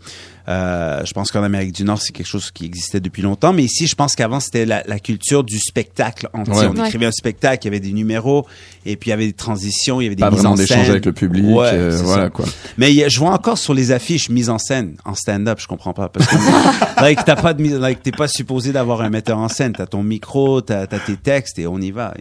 [0.50, 3.52] euh, je pense qu'en Amérique du Nord, c'est quelque chose qui existait depuis longtemps.
[3.52, 6.52] Mais ici, je pense qu'avant, c'était la, la culture du spectacle entier.
[6.54, 6.66] Ouais.
[6.66, 6.86] On Ouais.
[6.88, 8.46] écrivait un spectacle, il y avait des numéros,
[8.84, 10.56] et puis il y avait des transitions, il y avait des Pas mises vraiment en
[10.66, 10.90] scène.
[10.90, 11.44] avec le public.
[11.46, 12.30] Ouais, euh, voilà ça.
[12.30, 12.44] quoi.
[12.78, 16.08] Mais je vois encore sur les affiches mise en scène en stand-up, je comprends pas
[16.08, 16.34] parce que
[17.02, 19.86] like t'as pas de mise, like t'es pas supposé d'avoir un metteur en scène, t'as
[19.86, 22.14] ton micro, t'as as tes textes et on y va.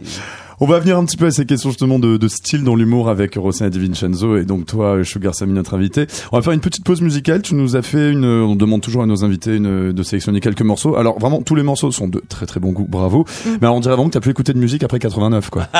[0.62, 3.08] On va venir un petit peu à ces questions justement de, de style dans l'humour
[3.08, 6.06] avec Rossana Di Vincenzo et donc toi, Sugar Sammy, notre invité.
[6.32, 7.40] On va faire une petite pause musicale.
[7.40, 10.60] Tu nous as fait une, on demande toujours à nos invités une, de sélectionner quelques
[10.60, 10.96] morceaux.
[10.96, 13.24] Alors vraiment, tous les morceaux sont de très très bon goût, bravo.
[13.46, 15.66] Mais alors, on dirait vraiment que t'as pu écouter de musique après 89, quoi.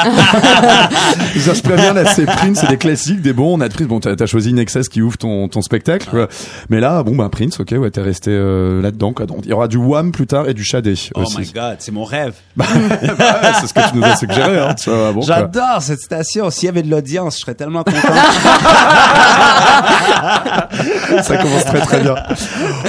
[1.41, 3.59] Ça se prévient, là, c'est Prince, c'est des classiques, des bons.
[3.59, 6.09] On a de Prince, bon, t'as as choisi Nexus qui ouvre ton, ton spectacle.
[6.11, 6.29] quoi.
[6.71, 9.27] Mais là, bon, bah, Prince, ok, ouais, t'es resté euh, là-dedans, quoi.
[9.27, 11.39] Donc, il y aura du Wham plus tard et du Shadé Oh aussi.
[11.41, 12.33] my god, c'est mon rêve.
[12.57, 12.65] Ouais,
[13.61, 14.70] c'est ce que tu nous as suggéré, hein.
[15.15, 15.23] Bon.
[15.23, 16.51] J'adore cette station.
[16.51, 17.97] S'il y avait de l'audience, je serais tellement content.
[21.23, 22.15] Ça commence très très bien.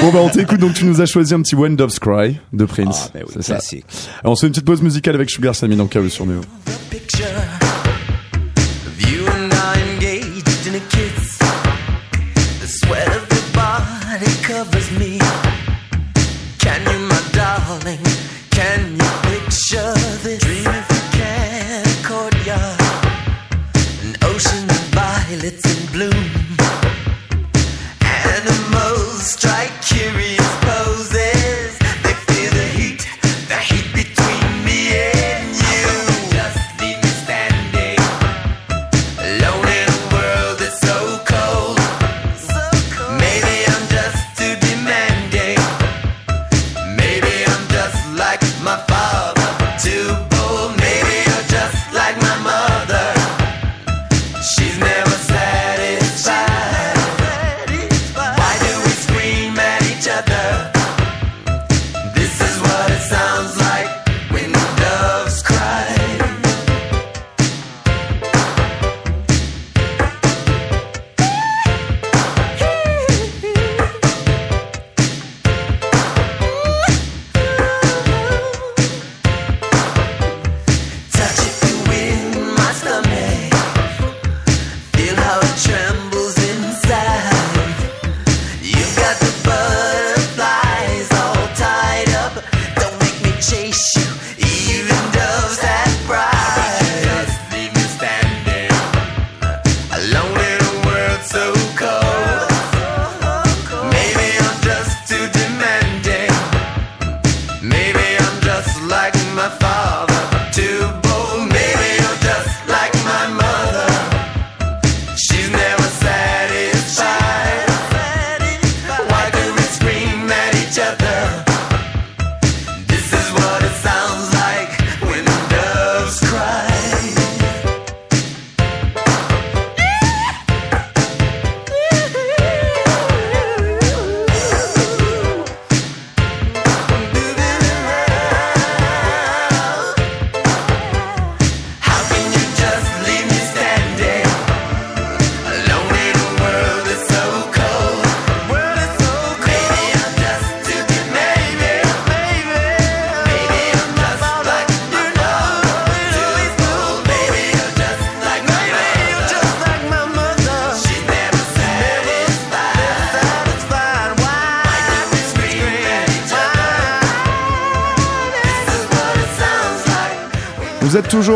[0.01, 2.65] Bon bah on t'écoute donc tu nous as choisi un petit When Doves Cry de
[2.65, 3.07] Prince.
[3.07, 3.57] ah, ben oui, c'est ça.
[4.21, 6.41] Alors, on se fait une petite pause musicale avec Sugar Sammy dans KO sur Neo.
[6.89, 7.25] picture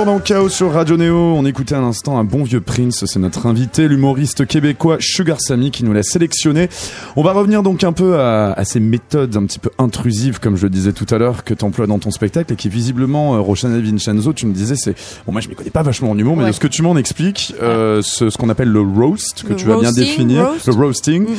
[0.06, 1.16] toujours dans Chaos sur Radio Néo.
[1.36, 3.06] On écoutait à l'instant un bon vieux Prince.
[3.08, 6.70] C'est notre invité, l'humoriste québécois Sugar Sammy qui nous l'a sélectionné.
[7.16, 10.58] On va revenir donc un peu à, à ces méthodes un petit peu intrusives, comme
[10.58, 13.36] je le disais tout à l'heure, que tu emploies dans ton spectacle et qui visiblement,
[13.36, 16.18] euh, Rochana Vincenzo, tu me disais, c'est, bon, moi je m'y connais pas vachement en
[16.18, 16.50] humour, mais Ouais.
[16.50, 19.56] de ce que tu m'en expliques, euh, ce, ce qu'on appelle le roast, que Le
[19.56, 20.68] tu vas bien définir, roast.
[20.68, 21.24] le roasting.
[21.24, 21.36] Mhm.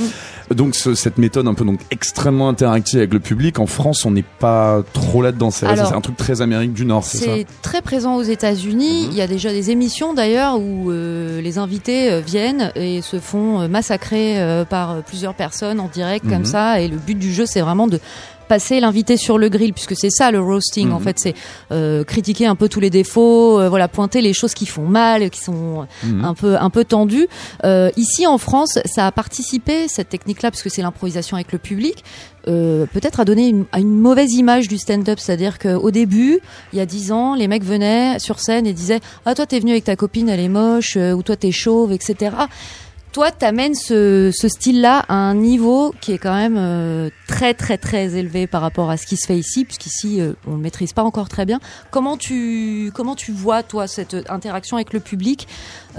[0.55, 3.59] Donc ce- cette méthode un peu donc extrêmement interactive avec le public.
[3.59, 5.51] En France, on n'est pas trop là-dedans.
[5.51, 9.05] C'est un truc très Amérique du Nord, c'est ça C'est très présent aux États-Unis.
[9.07, 9.09] Mhm.
[9.13, 13.19] Il y a déjà des émissions d'ailleurs où euh, les invités euh, viennent et se
[13.19, 16.31] font euh, massacrer euh, par euh, plusieurs personnes en direct Mhm.
[16.31, 16.81] comme ça.
[16.81, 17.99] Et le but du jeu, c'est vraiment de
[18.47, 21.03] passer l'invité sur le grill puisque c'est ça le roasting en Mhm.
[21.05, 21.35] fait c'est
[21.73, 25.31] euh, critiquer un peu tous les défauts euh, voilà pointer les choses qui font mal
[25.31, 26.25] qui sont Mhm.
[26.25, 27.29] un peu un peu tendues
[27.65, 31.53] Euh, ici en France ça a participé cette technique là parce que c'est l'improvisation avec
[31.53, 32.05] le public
[32.49, 36.39] euh, peut-être à donner une, à une mauvaise image du stand-up, c'est-à-dire qu'au début,
[36.73, 39.59] il y a dix ans, les mecs venaient sur scène et disaient ah toi t'es
[39.59, 42.37] venu avec ta copine, elle est moche, euh, ou toi t'es chauve, etc.
[43.17, 47.79] Toi, t'amènes ce, ce style-là à un niveau qui est quand même euh, très très
[47.79, 50.93] très élevé par rapport à ce qui se fait ici, puisqu'ici euh, on le maîtrise
[50.93, 51.59] pas encore très bien.
[51.91, 55.49] Comment tu comment tu vois toi cette interaction avec le public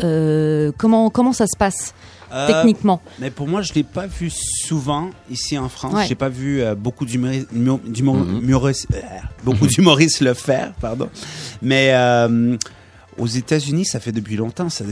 [0.03, 1.95] Euh, Comment comment ça se passe
[2.31, 3.01] Euh, techniquement?
[3.17, 5.93] Mais pour moi, je l'ai pas vu souvent ici en France.
[5.95, 6.05] Ouais.
[6.07, 7.79] J'ai pas vu euh, beaucoup d'humoristes, Mhm.
[7.79, 8.73] euh,
[9.43, 11.09] beaucoup d'humoristes le faire, pardon.
[11.63, 12.55] Mais euh,
[13.17, 14.69] aux États-Unis, ça fait depuis longtemps.
[14.69, 14.83] Ça,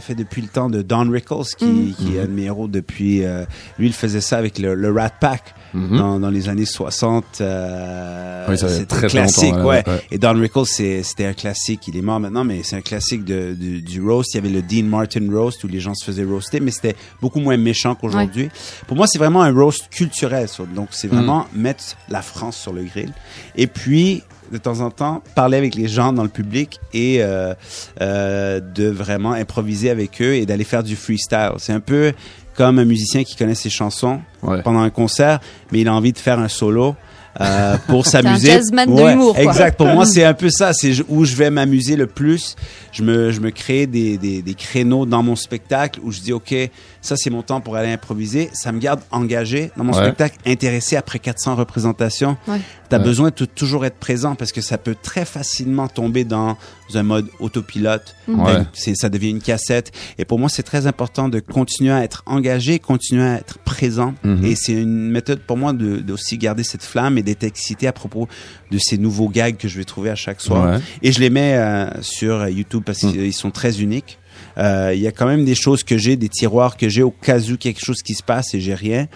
[0.00, 3.24] fait depuis le temps de Don Rickles, qui, qui est un de mes héros depuis.
[3.24, 3.44] euh,
[3.78, 5.96] lui, il faisait ça avec le, le Rat Pack Mhm.
[5.96, 7.40] dans, dans les années 60.
[7.40, 9.82] Euh, Oui, c'était très, classique, ouais.
[10.10, 11.88] Et Don Rickles, c'est- c'était un classique.
[11.88, 14.34] Il est mort maintenant, mais c'est un classique de, du, du roast.
[14.34, 16.94] Il y avait le Dean Martin roast où les gens se faisaient roaster, mais c'était
[17.22, 18.50] beaucoup moins méchant qu'aujourd'hui.
[18.86, 20.46] Pour moi, c'est vraiment un roast culturel.
[20.48, 20.64] ça.
[20.74, 23.12] Donc, c'est vraiment mettre la France sur le grill.
[23.56, 24.22] Et puis,
[24.52, 27.54] de temps en temps, parler avec les gens dans le public et euh,
[28.00, 31.52] euh, de vraiment improviser avec eux et d'aller faire du freestyle.
[31.58, 32.12] C'est un peu
[32.54, 34.60] comme un musicien qui connaît ses chansons Ouais.
[34.62, 35.38] pendant un concert,
[35.70, 36.96] mais il a envie de faire un solo.
[37.40, 38.48] Euh, pour un s'amuser.
[38.52, 39.42] jazzman de l'humour, quoi.
[39.44, 39.76] Exact.
[39.78, 40.72] Pour moi, c'est un peu ça.
[40.72, 42.56] C'est où je vais m'amuser le plus.
[42.92, 46.32] Je me, je me crée des, des, des créneaux dans mon spectacle où je dis,
[46.32, 46.54] OK,
[47.00, 48.50] ça, c'est mon temps pour aller improviser.
[48.52, 50.02] Ça me garde engagé dans mon Ouais.
[50.04, 52.36] spectacle, intéressé après 400 représentations.
[52.48, 52.60] Ouais.
[52.90, 53.04] Tu as Ouais.
[53.04, 56.56] besoin de toujours être présent parce que ça peut très facilement tomber dans
[56.96, 58.14] un mode autopilote.
[58.28, 58.36] Ouais.
[58.44, 59.92] Ben, c'est- ça devient une cassette.
[60.18, 64.14] Et pour moi, c'est très important de continuer à être engagé, continuer à être présent.
[64.24, 64.44] Mhm.
[64.44, 67.92] Et c'est une méthode pour moi de, d'aussi garder cette flamme et d'être excité à
[67.92, 68.28] propos
[68.70, 70.74] de ces nouveaux gags que je vais trouver à chaque soir.
[70.76, 70.80] Ouais.
[71.02, 73.12] Et je les mets euh, sur YouTube parce Mm.
[73.12, 74.18] qu'ils sont très uniques.
[74.58, 77.10] Euh, Il y a quand même des choses que j'ai, des tiroirs que j'ai au
[77.10, 79.06] cas où quelque chose qui se passe et j'ai rien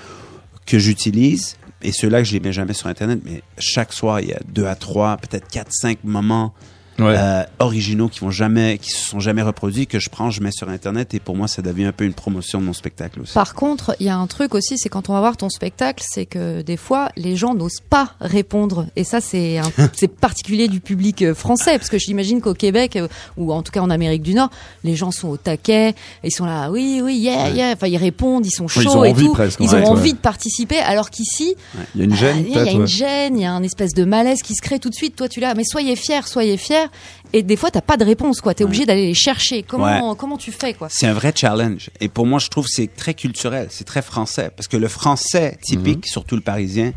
[0.66, 1.56] que j'utilise.
[1.82, 4.40] Et ceux-là que je les mets jamais sur Internet, mais chaque soir, il y a
[4.48, 6.54] deux à trois, peut-être quatre, cinq moments
[6.98, 7.14] Ouais.
[7.16, 10.50] euh, originaux qui vont jamais, qui se sont jamais reproduits, que je prends, je mets
[10.52, 13.34] sur Internet et pour moi, ça devient un peu une promotion de mon spectacle aussi.
[13.34, 16.02] Par contre, il y a un truc aussi, c'est quand on va voir ton spectacle,
[16.08, 18.86] c'est que des fois, les gens n'osent pas répondre.
[18.96, 22.96] Et ça, c'est un- c'est particulier du public euh, français, parce que j'imagine qu'au Québec,
[22.96, 24.50] euh, ou en tout cas en Amérique du Nord,
[24.84, 27.72] les gens sont au taquet, ils sont là, oui, oui, yeah, yeah.
[27.72, 29.32] Enfin, ils répondent, ils sont chauds ils ont et envie tout.
[29.32, 29.88] presque, ils ouais, ont ouais.
[29.88, 31.54] envie de participer, alors qu'ici,
[31.94, 32.86] Il y a une gêne, ah, il y a une ouais.
[32.86, 35.14] gêne, il y a un espèce de malaise qui se crée tout de suite.
[35.16, 36.85] Toi, tu l'as, mais soyez fiers, soyez fiers.
[37.32, 38.54] Et des fois, t'as pas de réponse, quoi.
[38.54, 39.62] T'es obligé d'aller les chercher.
[39.62, 40.88] Comment, comment tu fais, quoi?
[40.90, 41.90] C'est un vrai challenge.
[42.00, 44.50] Et pour moi, je trouve que c'est très culturel, c'est très français.
[44.54, 46.92] Parce que le français typique, surtout le parisien,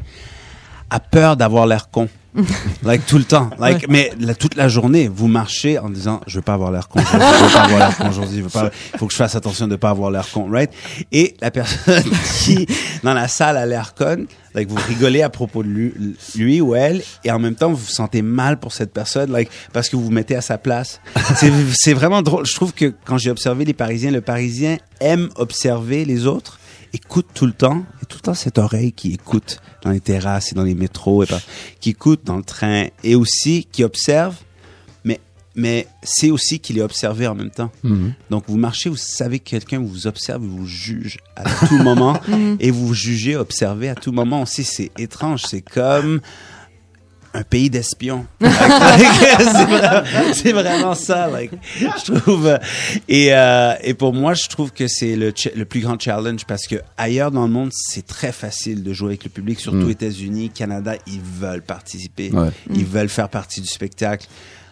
[0.89, 2.09] a peur d'avoir l'air con.
[2.83, 3.49] like tout le temps.
[3.59, 6.87] Like, Mais la- toute la journée, vous marchez en disant, je veux pas avoir l'air
[6.87, 6.99] con.
[6.99, 7.19] Je veux
[7.53, 8.43] pas avoir l'air con aujourd'hui.
[8.97, 10.71] faut que je fasse attention de pas avoir l'air con, right?
[11.11, 12.03] Et la personne
[12.43, 12.67] qui,
[13.03, 15.93] dans la salle, a l'air conne, like, vous rigolez à propos de lui,
[16.35, 19.49] lui ou elle, et en même temps, vous vous sentez mal pour cette personne, like,
[19.73, 21.01] parce que vous vous mettez à sa place.
[21.73, 22.45] C'est vraiment drôle.
[22.45, 26.58] Je trouve que quand j'ai observé les Parisiens, le Parisien aime observer les autres,
[26.93, 30.51] écoute tout le temps, et tout le temps cette oreille qui écoute dans les terrasses
[30.51, 31.27] et dans les métros, et
[31.79, 34.35] qui écoute dans le train, et aussi qui observe,
[35.03, 35.19] mais,
[35.55, 37.71] mais c'est aussi qu'il est observé en même temps.
[37.83, 38.13] Mhm.
[38.29, 42.19] Donc vous marchez, vous savez que quelqu'un vous observe, vous juge à tout moment,
[42.59, 44.63] et vous jugez, observez à tout moment aussi.
[44.63, 46.21] C'est étrange, c'est comme
[47.33, 48.25] un pays d'espions.
[48.41, 49.07] Like,
[49.39, 52.57] c'est vraiment, c'est vraiment ça, like, je trouve.
[53.07, 56.45] Et, euh, et pour moi, je trouve que c'est le, ch- le plus grand challenge
[56.45, 59.77] parce que ailleurs dans le monde, c'est très facile de jouer avec le public, surtout
[59.87, 59.91] Mm.
[59.91, 62.49] États-Unis, Canada, ils veulent participer, Ouais.
[62.73, 64.27] ils veulent faire partie du spectacle.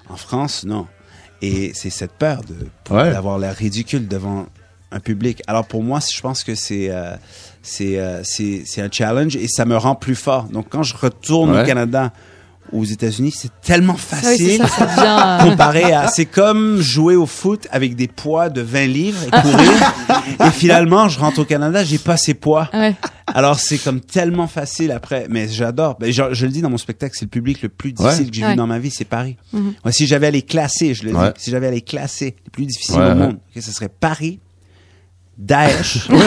[0.10, 0.88] En France, non.
[1.42, 2.56] Et c'est cette peur de
[2.94, 3.12] Ouais.
[3.12, 4.48] d'avoir l'air ridicule devant
[4.92, 5.42] un public.
[5.48, 7.16] Alors pour moi, je pense que c'est euh,
[7.62, 10.46] c'est euh, c'est c'est un challenge et ça me rend plus fort.
[10.46, 11.62] Donc quand je retourne Ouais.
[11.62, 12.12] au Canada
[12.74, 14.58] aux États-Unis, c'est tellement Ah oui, c'est facile.
[14.58, 18.62] ça, ça devient, euh, comparé à c'est comme jouer au foot avec des poids de
[18.62, 19.94] 20 livres et courir
[20.48, 22.96] et finalement je rentre au Canada j'ai pas ces poids ouais.
[23.28, 26.78] alors c'est comme tellement facile après mais j'adore Ben, je, je le dis dans mon
[26.78, 28.30] spectacle c'est le public le plus difficile Ouais.
[28.30, 28.50] que j'ai Ouais.
[28.52, 29.74] vu dans ma vie c'est Paris Mhm.
[29.84, 31.28] Moi, si j'avais à les classer je le Ouais.
[31.36, 33.16] dis si j'avais à les classer les plus difficiles Ouais, au ouais.
[33.16, 34.40] monde ok, ce serait Paris
[35.40, 36.10] Daesh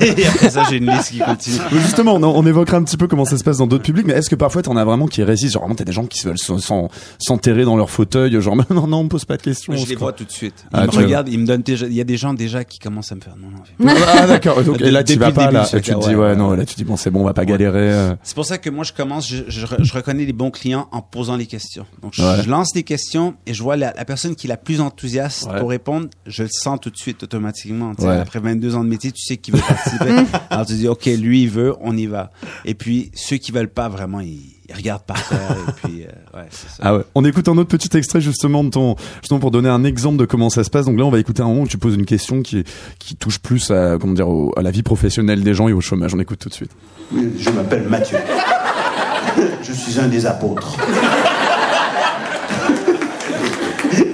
[0.00, 2.96] et après ça j'ai une liste qui continue Mais justement, on, on évoquera un petit
[2.96, 5.06] peu comment ça se passe dans d'autres publics, mais est-ce que parfois t'en as vraiment
[5.06, 5.54] qui résistent?
[5.54, 8.86] Genre vraiment t'as des gens qui veulent s'en- s'en- s'enterrer dans leur fauteuil, genre non
[8.86, 9.72] non on me pose pas de questions.
[9.74, 10.12] Je les se vois croit.
[10.12, 10.54] tout de suite.
[10.72, 11.86] Ils Ah, me regardent, ils me donnent déjà.
[11.86, 13.94] Il y a des gens déjà qui commencent à me faire non non.
[14.16, 14.62] Ah d'accord.
[14.64, 16.64] Donc, et là tu vas pas début là, tu te dis ouais, ouais, non là
[16.64, 17.46] tu dis bon c'est bon on va pas Ouais.
[17.46, 17.90] galérer.
[17.92, 18.14] euh.
[18.22, 21.00] C'est pour ça que moi je commence, je, je, je reconnais les bons clients en
[21.00, 21.86] posant les questions.
[22.02, 24.80] Donc je, lance des questions et je vois la, la personne qui est la plus
[24.82, 27.92] enthousiaste pour répondre, je le sens tout de suite automatiquement.
[27.98, 28.16] Ouais.
[28.18, 30.10] Après 22 ans de métier, tu sais qui veut participer.
[30.50, 32.30] Alors tu dis ok lui il veut, on y va.
[32.64, 36.38] Et puis ceux qui veulent pas vraiment ils, ils regardent par terre et puis euh,
[36.38, 36.76] ouais c'est ça.
[36.82, 37.02] Ah ouais.
[37.14, 40.24] On écoute un autre petit extrait justement de ton, justement pour donner un exemple de
[40.24, 40.86] comment ça se passe.
[40.86, 42.64] Donc là, on va écouter un moment où tu poses une question qui,
[42.98, 45.80] qui touche plus à, comment dire, au- à la vie professionnelle des gens et au
[45.80, 46.14] chômage.
[46.14, 46.70] On écoute tout de suite.
[47.12, 48.18] Je m'appelle Mathieu.
[49.62, 50.76] Je suis un des apôtres.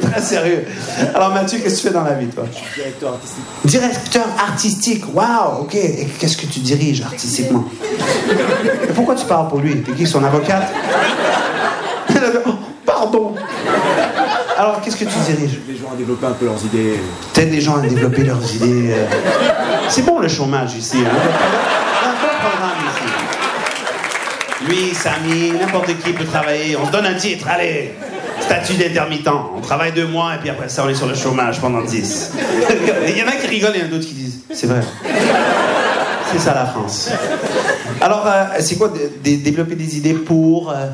[0.01, 0.65] Très sérieux.
[1.15, 2.45] Alors Mathieu, qu'est-ce que tu fais dans la vie, toi?
[2.75, 3.45] Directeur artistique.
[3.65, 5.75] Directeur artistique, waouh, ok.
[5.75, 7.65] Et qu'est-ce que tu diriges artistiquement?
[8.83, 9.83] Et pourquoi tu parles pour lui?
[9.83, 10.73] T'es qui, son avocate
[12.47, 12.51] oh,
[12.87, 13.35] Pardon.
[14.57, 15.59] Alors, qu'est-ce que tu diriges?
[15.69, 17.01] Les gens à développer un peu leurs idées.
[17.35, 18.95] T'aides les gens à développer leurs idées.
[19.89, 20.99] C'est bon le chômage ici.
[20.99, 21.01] Hein?
[21.01, 23.07] Il y a un bon programme ici.
[24.67, 26.77] Lui, Samy, n'importe qui peut travailler.
[26.77, 27.93] On se donne un titre, allez.
[28.47, 29.29] Statut d'intermittent.
[29.57, 32.33] On travaille deux mois et puis après ça, on est sur le chômage pendant dix.
[33.09, 34.67] Il y en a qui rigolent et il y en a d'autres qui disent c'est
[34.67, 34.81] vrai.
[36.33, 37.11] C'est ça la France.
[38.01, 40.87] Alors, euh, c'est quoi de- de- développer des idées pour euh,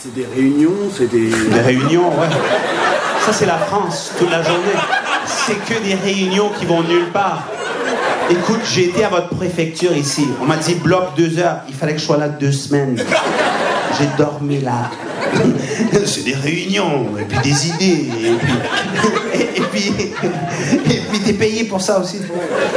[0.00, 1.28] C'est des réunions, c'est des.
[1.30, 2.28] des réunions, ouais.
[3.26, 4.60] Ça, c'est la France, toute la journée.
[5.26, 7.44] C'est que des réunions qui vont nulle part.
[8.30, 10.26] Écoute, j'ai été à votre préfecture ici.
[10.40, 11.58] On m'a dit bloc deux heures.
[11.68, 12.96] Il fallait que je sois là deux semaines.
[13.98, 14.90] J'ai dormi là.
[16.06, 18.10] C'est des réunions, et puis des idées,
[19.56, 19.92] et puis.
[19.98, 20.02] Et,
[20.94, 21.20] et puis.
[21.24, 22.18] T'es payé pour ça aussi.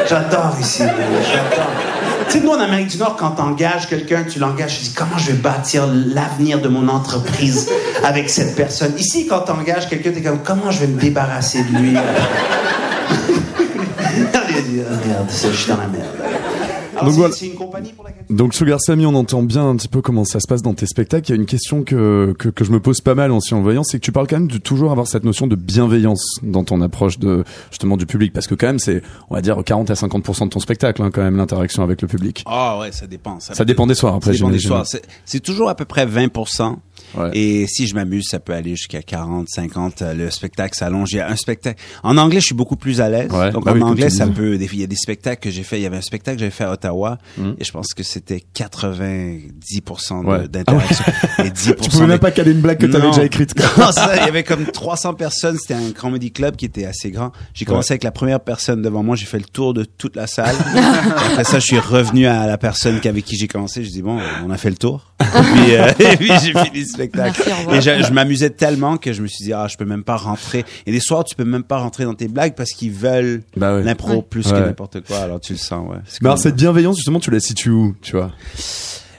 [0.08, 1.70] J'adore ici, j'adore.
[2.30, 5.18] Tu sais, nous en Amérique du Nord, quand t'engages quelqu'un, tu l'engages, tu dis comment
[5.18, 7.70] je vais bâtir l'avenir de mon entreprise
[8.04, 8.94] avec cette personne?
[8.98, 11.98] Ici, quand t'engages quelqu'un, t'es comme comment je vais me débarrasser de lui?
[14.56, 16.06] Dis, ah, merde, je suis dans la merde.
[16.96, 17.36] Alors, Donc voilà.
[17.42, 20.40] une compagnie pour laquelle Donc Sugar Sammy, on entend bien un petit peu comment ça
[20.40, 21.26] se passe dans tes spectacles.
[21.30, 23.58] Il y a une question que, que, que je me pose pas mal aussi en
[23.58, 26.40] le voyant, c'est que tu parles quand même de toujours avoir cette notion de bienveillance
[26.44, 29.58] dans ton approche de justement du public, parce que quand même c'est, on va dire
[29.64, 32.44] 40 à 50% de ton spectacle, hein, quand même l'interaction avec le public.
[32.46, 33.40] Ah ouais, ça dépend.
[33.40, 34.32] Ça dépend des soirs Ça après.
[34.32, 34.86] dépend des soirs.
[35.26, 36.76] C'est toujours à peu près 20%.
[37.18, 37.30] Ouais.
[37.34, 40.02] Et si je m'amuse, ça peut aller jusqu'à 40, 50.
[40.02, 41.12] euh, Le spectacle s'allonge.
[41.12, 41.82] Il y a un spectacle.
[42.04, 43.32] En anglais, je suis beaucoup plus à l'aise.
[43.32, 43.52] Ouais.
[43.52, 44.56] Donc Bah en oui, anglais, ça peut.
[44.56, 45.80] Il y a des spectacles que j'ai fait.
[45.80, 47.18] Il y avait un spectacle que j'avais fait à Ottawa.
[47.38, 47.52] Mm.
[47.60, 50.48] Et je pense que c'était 90% de- Ouais.
[50.48, 51.06] d'interaction.
[51.40, 53.54] Et 10% Tu pouvais même pas caler une blague que t'avais déjà écrite.
[53.78, 55.58] non, ça, il y avait comme 300 personnes.
[55.60, 57.32] C'était un comedy club qui était assez grand.
[57.54, 59.16] J'ai commencé avec la première personne devant moi.
[59.16, 60.56] J'ai fait le tour de toute la salle.
[61.32, 63.84] Après ça, je suis revenu à la personne avec qui j'ai commencé.
[63.84, 65.14] Je dis bon, on a fait le tour.
[65.22, 67.05] Et puis, euh, et puis j'ai fini le spectacle.
[67.14, 67.42] Merci.
[67.72, 70.18] Et je, je m'amusais tellement que je me suis dit ah, je peux même pas
[70.18, 70.66] rentrer.
[70.86, 73.80] Et des soirs, tu peux même pas rentrer dans tes blagues parce qu'ils veulent Bah
[73.82, 74.54] l'impro plus Ouais.
[74.54, 75.18] que n'importe quoi.
[75.20, 75.98] Alors tu le sens, ouais.
[76.22, 78.32] Mais alors cette bienveillance justement, tu la situes où, tu vois?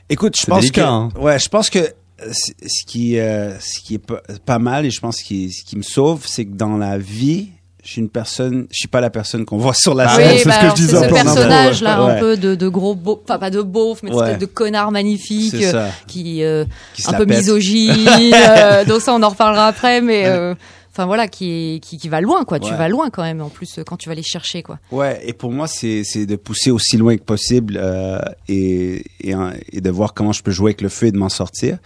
[0.08, 1.08] Écoute, je pense délicat, que hein.
[1.20, 4.90] ouais, je pense que euh, ce qui euh, ce qui est pas, pas mal et
[4.90, 7.50] je pense qui ce qui me sauve, c'est que dans la vie,
[7.86, 10.30] je suis une personne, je suis pas la personne qu'on voit sur la Ah scène.
[10.32, 12.12] c'est ce bah que alors, je disais c'est ce personnage là, ouais.
[12.12, 14.24] un peu de, de gros enfin pas de beauf, mais de Ouais.
[14.24, 17.38] espèce de connard magnifique, euh, qui euh, Qui un peu pète.
[17.38, 18.08] misogyne.
[18.34, 20.54] euh, donc ça, on en reparlera après, mais euh,
[20.90, 22.58] enfin voilà, qui, qui qui va loin quoi.
[22.58, 23.40] Tu vas loin quand même.
[23.40, 24.80] En plus, euh, quand tu vas les chercher quoi.
[24.90, 28.18] Ouais, et pour moi, c'est c'est de pousser aussi loin que possible euh,
[28.48, 29.34] et, et,
[29.72, 31.78] et de voir comment je peux jouer avec le feu et de m'en sortir.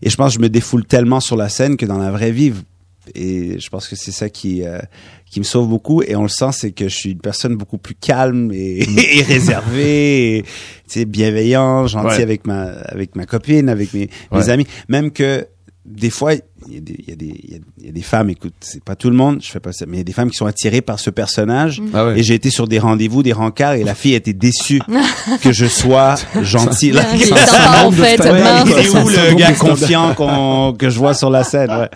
[0.00, 2.30] Et je pense que je me défoule tellement sur la scène que dans la vraie
[2.30, 2.54] vie,
[3.16, 4.78] et je pense que c'est ça qui euh,
[5.32, 6.02] qui me sauve beaucoup.
[6.02, 8.80] Et on le sent, c'est que je suis une personne beaucoup plus calme et,
[9.18, 10.48] et réservée, et, tu
[10.88, 12.22] sais, bienveillant, gentil Ouais.
[12.22, 14.10] avec ma avec ma copine, avec mes,
[14.50, 14.66] amis.
[14.88, 15.46] Même que
[15.86, 16.34] des fois,
[16.68, 18.02] il y a des, il y a des, il y a- il y a des
[18.02, 20.04] femmes, écoute, c'est pas tout le monde, je fais pas ça, mais il y a
[20.04, 21.82] des femmes qui sont attirées par ce personnage.
[21.94, 22.18] Ah ouais.
[22.20, 24.80] Et j'ai été sur des rendez-vous, des rencarts, et la fille était déçue
[25.42, 26.92] que je sois gentil.
[26.92, 28.68] Là, Il en fait, Ouais, mince.
[28.68, 31.88] il est où le gars confiant qu'on, que je vois sur la scène, ouais.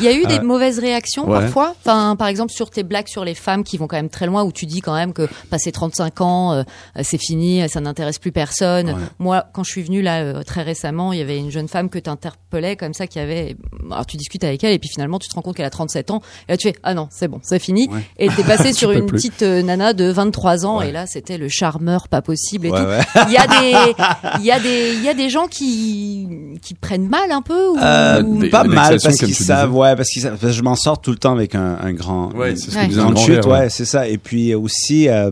[0.00, 1.40] Il y a eu des mauvaises réactions Ouais.
[1.40, 1.74] parfois?
[1.84, 4.42] Enfin, par exemple, sur tes blagues sur les femmes qui vont quand même très loin,
[4.44, 6.62] où tu dis quand même que passé 35 ans, euh,
[7.02, 8.90] c'est fini, ça n'intéresse plus personne.
[8.90, 8.96] Ouais.
[9.18, 11.88] Moi, quand je suis venue là euh, très récemment, il y avait une jeune femme
[11.88, 13.56] que tu interpellais comme ça, qui avait.
[13.90, 16.10] Alors tu discutes avec elle et puis finalement tu te rends compte qu'elle a 37
[16.12, 16.22] ans.
[16.48, 17.88] Et là tu fais ah non c'est bon c'est fini.
[17.90, 18.00] Ouais.
[18.18, 19.16] Et t'es passé sur une plus.
[19.16, 22.80] petite euh, nana de 23 ans et là c'était le charmeur pas possible et Ouais,
[22.80, 22.88] tout.
[22.88, 23.00] ouais.
[23.28, 23.94] Il y a des
[24.40, 26.28] il y a des il y a des gens qui
[26.62, 29.96] qui prennent mal un peu ou, Euh, ou- Des- pas mal parce qu'ils savent, ouais,
[29.96, 32.74] parce qu'ils je m'en sors tout le temps avec un, un grand, Ouais, c'est ce
[32.74, 32.86] que Ouais.
[32.88, 33.52] disait grande André, chute, ouais.
[33.52, 34.06] ouais, c'est ça.
[34.08, 35.30] Et puis aussi, euh,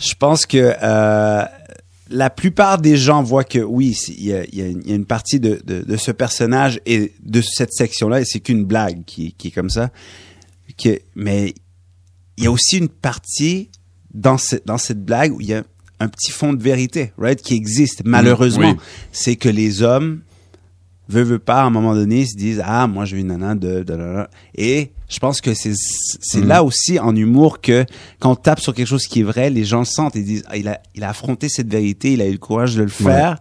[0.00, 1.44] je pense que euh,
[2.16, 4.96] la plupart des gens voient que oui, il y a, y une- il y a
[4.96, 9.04] une partie de, de, de ce personnage et de cette section-là, et c'est qu'une blague
[9.04, 9.90] qui, qui est comme ça.
[10.78, 11.54] Que, mais
[12.36, 13.68] il y a aussi une partie
[14.12, 15.64] dans, ce- dans cette blague où il y a
[16.00, 18.70] un petit fond de vérité, right, qui existe malheureusement.
[18.72, 18.76] oui.
[19.12, 20.20] C'est que les hommes
[21.08, 23.54] veut veut pas à un moment donné ils se disent ah moi j'ai une nana
[23.54, 26.48] de, de, de- de- et je pense que c'est c'est Mhm.
[26.48, 27.84] là aussi en humour que
[28.20, 30.44] quand on tape sur quelque chose qui est vrai les gens le sentent et disent
[30.48, 32.88] ah, il a il a affronté cette vérité il a eu le courage de le
[32.88, 33.36] faire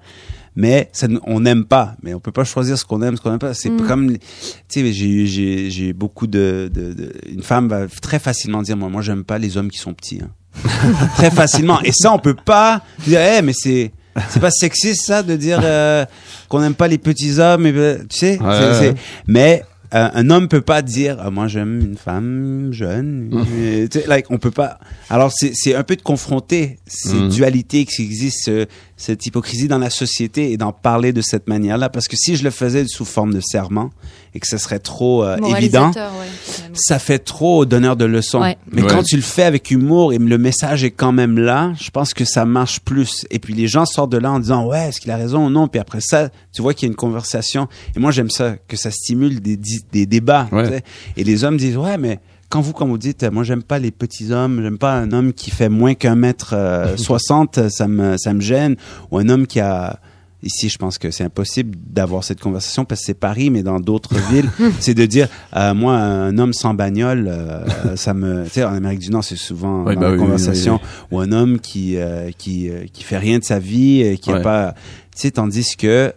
[0.55, 3.29] mais ça, on n'aime pas mais on peut pas choisir ce qu'on aime ce qu'on
[3.31, 3.87] n'aime pas c'est Mhm.
[3.87, 4.19] comme tu
[4.67, 8.75] sais j'ai eu- j'ai j'ai beaucoup de, de, de une femme va très facilement dire
[8.77, 10.29] moi moi j'aime pas les hommes qui sont petits hein.
[11.15, 13.91] très facilement et ça on peut pas dire Eh, mais c'est
[14.29, 16.05] c'est pas sexiste ça de dire euh,
[16.49, 18.95] qu'on n'aime pas les petits hommes et, euh, tu sais Ouais, c'est- c'est-
[19.27, 19.63] mais
[19.95, 23.29] euh, un homme peut pas dire Ah, moi j'aime une femme jeune
[24.07, 27.29] like, on peut pas alors c'est c'est un peu de confronter ces Mhm.
[27.29, 31.77] dualités qui existent ce- cette hypocrisie dans la société et d'en parler de cette manière
[31.77, 33.89] là parce que si je le faisais sous forme de serment
[34.35, 36.27] et que ce serait trop euh, évident ouais,
[36.73, 38.41] ça fait trop donneur de leçons.
[38.41, 38.57] Ouais.
[38.71, 38.87] Mais Ouais.
[38.89, 42.13] quand tu le fais avec humour et le message est quand même là, je pense
[42.13, 43.25] que ça marche plus.
[43.31, 45.49] Et puis les gens sortent de là en disant ouais, est-ce qu'il a raison ou
[45.49, 45.67] non?
[45.67, 47.67] Puis après ça, tu vois qu'il y a une conversation.
[47.95, 49.57] Et moi j'aime ça, que ça stimule des,
[49.91, 50.47] des débats.
[50.51, 50.63] Ouais.
[50.63, 50.83] tu sais.
[51.17, 52.19] Et les hommes disent ouais, mais
[52.53, 55.11] quand vous, quand vous dites, euh, moi j'aime pas les petits hommes, j'aime pas un
[55.11, 58.75] homme qui fait moins qu'un mètre euh, soixante, ça me ça me gêne,
[59.09, 59.99] ou un homme qui a
[60.45, 63.79] Ici, je pense que c'est impossible d'avoir cette conversation parce que c'est Paris, mais dans
[63.79, 64.49] d'autres villes,
[64.81, 68.73] c'est de dire, euh, moi, un homme sans bagnole, euh, ça me, tu sais, en
[68.73, 71.59] Amérique du Nord, c'est souvent Oui, dans bah la oui, oui, conversation, ou un homme
[71.61, 74.41] qui euh, qui qui fait rien de sa vie, qui a Ouais.
[74.41, 74.73] pas,
[75.15, 76.11] tu sais, tandis que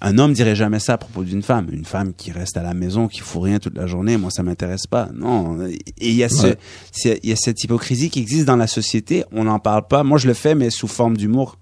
[0.00, 1.68] un homme dirait jamais ça à propos d'une femme.
[1.72, 4.42] Une femme qui reste à la maison, qui fout rien toute la journée, moi ça
[4.42, 5.08] m'intéresse pas.
[5.14, 5.58] Non.
[5.66, 7.20] Et il y a ce, Ouais.
[7.22, 9.24] il y a cette hypocrisie qui existe dans la société.
[9.32, 10.02] On n'en parle pas.
[10.04, 11.58] Moi je le fais, mais sous forme d'humour.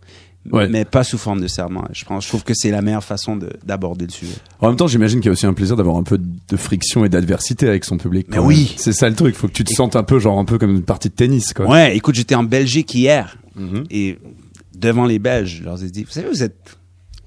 [0.52, 0.68] Ouais.
[0.68, 1.84] Mais pas sous forme de serment.
[1.94, 4.34] Je pense, je trouve que c'est la meilleure façon de- d'aborder le sujet.
[4.60, 7.02] En même temps, j'imagine qu'il y a aussi un plaisir d'avoir un peu de friction
[7.02, 8.26] et d'adversité avec son public.
[8.28, 8.74] Mais oui.
[8.76, 9.36] C'est ça le truc.
[9.36, 11.54] Faut que tu te sentes un peu, genre, un peu comme une partie de tennis,
[11.54, 11.66] quoi.
[11.66, 13.84] Ouais, écoute, j'étais en Belgique hier Mhm.
[13.90, 14.18] et
[14.76, 16.76] devant les Belges, je leur ai dit, vous savez, vous êtes,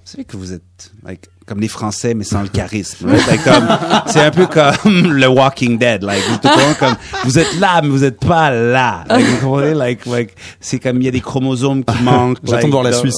[0.08, 3.10] savez que vous êtes like, comme les Français, mais sans le charisme.
[3.10, 3.28] right?
[3.28, 3.68] Like, comme-
[4.08, 4.76] c'est un peu comme
[5.14, 6.04] le Walking Dead.
[6.04, 6.40] Like, vous,
[6.80, 6.96] comme,
[7.38, 9.04] êtes là, mais vous êtes pas là.
[9.10, 9.74] Like, vous comprenez?
[9.74, 12.38] Like, like, c'est comme il y a des chromosomes qui manquent.
[12.44, 12.52] Suisse.
[12.52, 13.16] J'attends de voir la Suisse.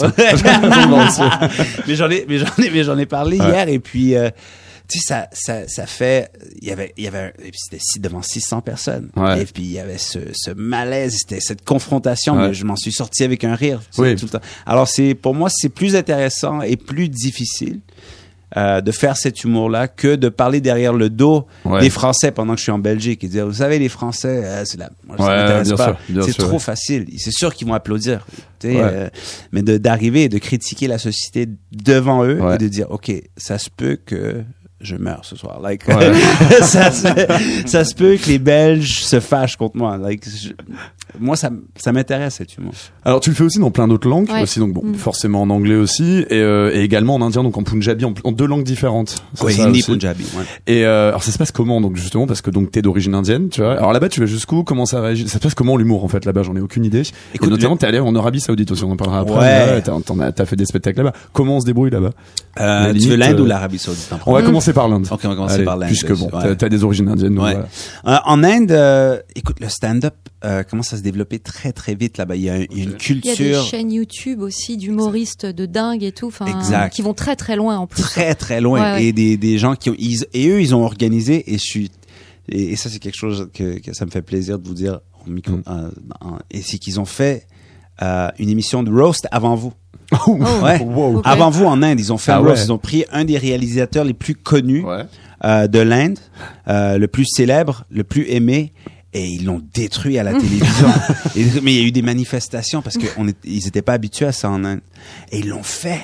[1.88, 3.48] mais j'en ai, mais j'en ai, mais j'en ai parlé Ouais.
[3.50, 4.30] hier et puis, euh,
[4.90, 7.60] tu sais, ça, ça, ça fait, il y avait, il y avait, un- et puis
[7.70, 9.10] c'était devant 600 personnes.
[9.16, 9.42] Ouais.
[9.42, 12.48] Et puis il y avait ce, ce malaise, c'était cette confrontation, Ouais.
[12.50, 13.82] mais je m'en suis sorti avec un rire.
[13.98, 14.16] Oui.
[14.16, 14.46] tout le temps.
[14.66, 17.80] Alors c'est, pour moi, c'est plus intéressant et plus difficile.
[18.58, 21.82] euh, de faire cet humour-là que de parler derrière le dos Ouais.
[21.82, 24.64] des Français pendant que je suis en Belgique et dire vous savez les Français euh,
[24.66, 25.64] c'est la Ouais, pas
[26.24, 26.58] c'est trop ouais.
[26.60, 28.26] facile c'est sûr qu'ils vont applaudir
[28.66, 29.08] euh,
[29.52, 33.70] mais d'arriver et de critiquer la société devant eux et de dire ok ça se
[33.70, 34.42] peut que
[34.82, 36.14] je meurs ce soir like Ouais.
[36.62, 37.08] ça, se,
[37.66, 40.50] ça se peut que les Belges se fâchent contre moi like je-
[41.20, 44.30] moi ça ça m'intéresse cet humour Alors, tu le fais aussi dans plein d'autres langues,
[44.30, 44.44] Ouais.
[44.44, 44.94] aussi, donc bon, Mm.
[44.96, 48.32] forcément en anglais aussi, et, euh, et également en indien, donc en punjabi, en, en
[48.32, 49.16] deux langues différentes.
[49.34, 50.44] C'est oui ça hindi punjabi ouais.
[50.68, 53.50] Et euh, alors ça se passe comment donc justement parce que donc t'es d'origine indienne,
[53.50, 53.74] tu vois.
[53.74, 54.64] Alors là-bas tu vas jusqu'où?
[54.64, 55.28] Comment ça réagit?
[55.28, 56.44] Ça se passe comment l'humour en fait là-bas?
[56.44, 57.02] J'en ai aucune idée.
[57.34, 59.34] Écoute, et notamment t'es allé en Arabie Saoudite aussi, on en parlera après.
[59.76, 59.82] Ouais.
[59.82, 59.94] T'as,
[60.44, 61.14] as- fait des spectacles là-bas.
[61.34, 62.12] Comment on se débrouille là-bas?
[62.60, 64.10] Euh, tu veux l'Inde euh, ou l'Arabie Saoudite?
[64.12, 65.08] En On va premier commencer par l'Inde.
[65.12, 65.90] Ok, on va commencer Allez, par l'Inde.
[65.90, 66.56] Puisque bon, Ouais.
[66.56, 67.36] t'as, des origines indiennes.
[67.36, 67.54] donc Ouais.
[68.04, 68.18] voilà.
[68.18, 72.18] Euh, en Inde, euh, écoute, le stand-up euh, commence à se développer très très vite
[72.18, 72.36] là-bas.
[72.38, 74.42] Il y a, un- il y a une Il y a des culture chaînes YouTube
[74.42, 76.94] aussi d'humoristes de dingue et tout, enfin, Exact.
[76.94, 78.02] qui vont très très loin en plus.
[78.02, 79.06] très très loin Ouais, ouais.
[79.08, 81.92] et des, des gens qui ont ils- et eux ils ont organisé et je suis
[82.48, 85.02] et, et ça c'est quelque chose que, que ça me fait plaisir de vous dire
[85.28, 85.64] au micro Mm.
[85.68, 85.90] euh,
[86.22, 87.46] en- et c'est qu'ils ont fait
[88.02, 89.74] euh, une émission de roast avant vous.
[90.28, 90.80] Oh, Ouais.
[90.84, 91.18] wow.
[91.18, 91.24] Ok.
[91.26, 92.58] Avant vous en Inde, ils ont fait Ah un roast.
[92.58, 92.64] ouais.
[92.66, 95.04] Ils ont pris un des réalisateurs les plus connus Ouais.
[95.46, 96.18] euh, de l'Inde,
[96.68, 98.74] euh, le plus célèbre, le plus aimé.
[99.12, 100.88] Et ils l'ont détruit à la télévision.
[101.36, 104.50] Et- mais il y a eu des manifestations parce qu'ils n'étaient pas habitués à ça
[104.52, 104.82] en Inde.
[105.32, 106.02] Et ils l'ont fait.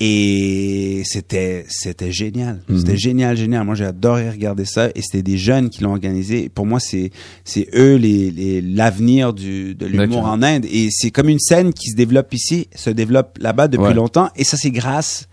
[0.00, 2.60] Et c'était c'était génial.
[2.76, 3.64] C'était génial, génial.
[3.64, 4.90] Moi, j'ai adoré regarder ça.
[4.94, 6.44] Et c'était des jeunes qui l'ont organisé.
[6.44, 7.10] Et pour moi, c'est
[7.44, 10.66] c'est eux les les- l'avenir du de l'humour en Inde.
[10.70, 13.94] Et c'est comme une scène qui se développe ici, se développe là-bas depuis Ouais.
[13.94, 14.28] longtemps.
[14.36, 15.28] Et ça, c'est grâce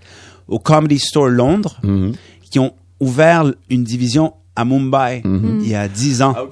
[0.47, 2.13] au Comedy Store Londres Mhm.
[2.49, 5.59] qui ont ouvert une division à Mumbai Mhm.
[5.61, 6.33] il y a 10 ans.
[6.37, 6.45] Ah.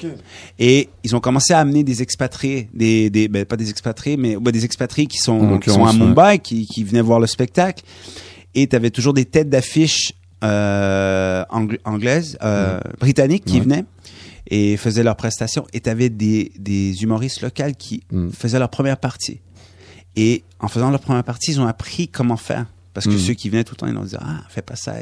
[0.60, 4.36] Et ils ont commencé à amener des expatriés, des, des ben, pas des expatriés, mais
[4.52, 5.98] des expatriés qui sont, qui sont à ouais.
[5.98, 7.84] Mumbai, qui, qui venaient voir le spectacle.
[8.56, 13.60] Et tu avais toujours des têtes d'affiche euh, angl- anglaises, euh, britanniques qui Mhm.
[13.60, 13.64] Ouais.
[13.66, 13.86] venaient
[14.52, 15.66] et faisaient leurs prestations.
[15.74, 18.32] Et tu avais des, des humoristes locaux qui Mhm.
[18.34, 19.40] faisaient leur première partie.
[20.16, 22.66] Et en faisant leur première partie, ils ont appris comment faire.
[22.94, 23.18] Parce que Mhm.
[23.20, 24.96] ceux qui venaient tout le temps, ils ont dit Ah, fais pas ça.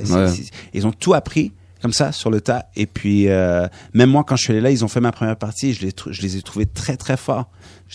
[0.74, 1.52] Ils ont tout appris
[1.82, 2.66] comme ça sur le tas.
[2.76, 5.36] Et puis, euh, même moi, quand je suis allé là, ils ont fait ma première
[5.38, 7.50] partie je les, je les ai trouvés très, très forts.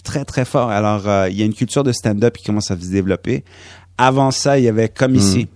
[0.05, 0.71] Très, très forts.
[0.71, 3.45] Alors, euh, il y a une culture de stand-up qui commence à se développer.
[3.97, 5.19] Avant ça, il y avait comme Mhm.
[5.19, 5.49] ici.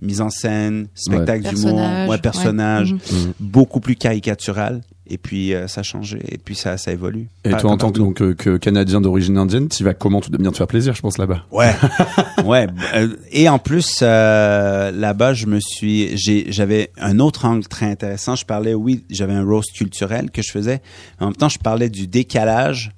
[0.00, 2.98] Mise en scène, spectacle d'humour, Personnage, ouais, personnage, ouais.
[3.12, 3.32] Mhm.
[3.38, 4.80] beaucoup plus caricatural.
[5.12, 6.20] Et puis, euh, ça a changé.
[6.30, 7.28] Et puis, ça, ça évolue.
[7.44, 10.22] Et Pas toi, en tant que, donc, euh, que Canadien d'origine indienne, tu vas comment
[10.22, 11.44] tout de bien te faire plaisir, je pense, là-bas?
[11.50, 11.70] Ouais,
[12.46, 12.66] ouais.
[12.94, 17.86] euh, Et en plus, euh, là-bas, je me suis, j'ai, j'avais un autre angle très
[17.86, 18.36] intéressant.
[18.36, 20.80] Je parlais, oui, j'avais un roast culturel que je faisais.
[21.20, 22.92] Mais en même temps, je parlais du décalage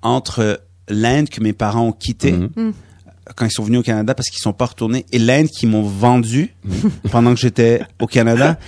[0.00, 2.72] entre l'Inde que mes parents ont quitté Mhm.
[3.36, 5.82] Quand ils sont venus au Canada parce qu'ils sont pas retournés et l'Inde qui m'ont
[5.82, 6.54] vendu
[7.10, 8.58] pendant que j'étais au Canada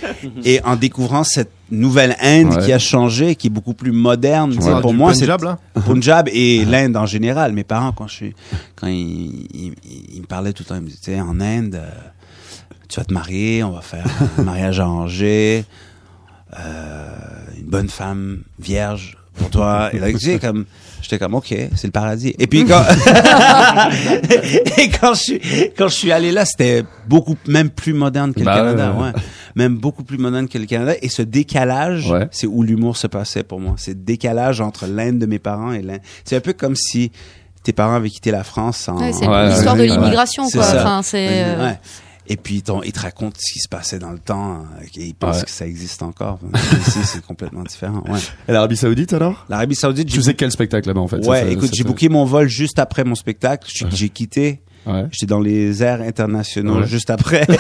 [0.45, 2.65] et en découvrant cette nouvelle Inde Ouais.
[2.65, 4.55] qui a changé, qui est beaucoup plus moderne.
[4.83, 5.59] Pour moi, c'est Punjab, là?
[5.87, 7.53] Punjab et l'Inde en général.
[7.53, 8.35] Mes parents, quand je suis,
[8.77, 9.75] quand ils, ils,
[10.15, 11.89] ils me parlaient tout le temps, ils me disaient, en Inde, euh,
[12.89, 14.05] tu vas te marier, on va faire
[14.39, 15.65] un mariage arrangé,
[16.59, 17.17] euh,
[17.59, 19.91] une bonne femme vierge pour toi.
[19.93, 20.65] Et là, tu sais, comme,
[21.01, 22.35] j'étais comme, ok, c'est le paradis.
[22.39, 22.83] Et puis quand,
[24.79, 25.41] et quand je suis,
[25.77, 29.05] quand je suis allé là, c'était beaucoup, même plus moderne que le Bah Canada, ouais,
[29.07, 29.13] ouais.
[29.55, 30.95] Même beaucoup plus moderne que le Canada.
[31.03, 32.29] Et ce décalage, Ouais.
[32.31, 33.75] c'est où l'humour se passait pour moi.
[33.77, 36.01] C'est le décalage entre l'Inde de mes parents et l'Inde.
[36.25, 37.13] C'est un peu comme si
[37.63, 38.99] tes parents avaient quitté la France en...
[38.99, 40.63] Ouais, c'est Ouais, l'histoire ouais, de l'immigration, quoi.
[40.63, 41.29] Enfin, c'est.
[41.31, 41.79] euh, Ouais.
[42.29, 45.15] Et puis ils, te racontent ce qui se passait dans le temps euh, et ils
[45.15, 45.45] pensent Ouais.
[45.45, 46.39] que ça existe encore.
[46.87, 48.03] Ici, c'est complètement différent.
[48.09, 48.19] Ouais.
[48.49, 49.45] Et l'Arabie Saoudite, alors?
[49.49, 51.19] L'Arabie Saoudite, Tu sais quel spectacle là-bas, en fait?
[51.27, 53.69] Ouais, ça- écoute, j'ai booké mon vol juste après mon spectacle.
[53.75, 54.63] J'ai j'ai quitté.
[54.87, 55.07] Ouais.
[55.13, 56.87] J'étais dans les airs internationaux Ouais.
[56.87, 57.47] juste après.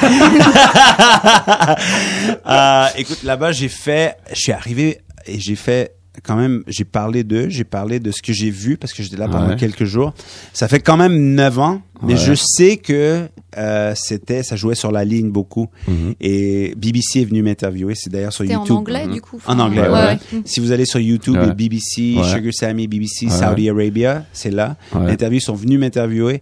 [2.46, 7.24] Euh, écoute, là-bas, j'ai fait, je suis arrivé et j'ai fait quand même, j'ai parlé
[7.24, 9.56] d'eux, j'ai parlé de ce que j'ai vu parce que j'étais là pendant Ouais.
[9.56, 10.12] quelques jours.
[10.52, 12.18] Ça fait quand même neuf ans, mais Ouais.
[12.18, 15.68] je sais que euh, c'était, ça jouait sur la ligne beaucoup.
[15.88, 16.14] Mhm.
[16.20, 17.94] Et BBC est venu m'interviewer.
[17.94, 18.76] C'est d'ailleurs sur C'était en YouTube.
[18.76, 19.12] anglais, Mhm.
[19.14, 19.38] du coup.
[19.46, 20.18] En anglais, ouais, ouais.
[20.32, 20.42] ouais.
[20.44, 22.24] Si vous allez sur YouTube, et BBC, Ouais.
[22.24, 23.30] Sugar Sammy, BBC, Ouais.
[23.32, 24.76] Saudi Arabia, c'est là.
[24.94, 25.06] Ouais.
[25.06, 26.40] L'interview, ils sont venus m'interviewer.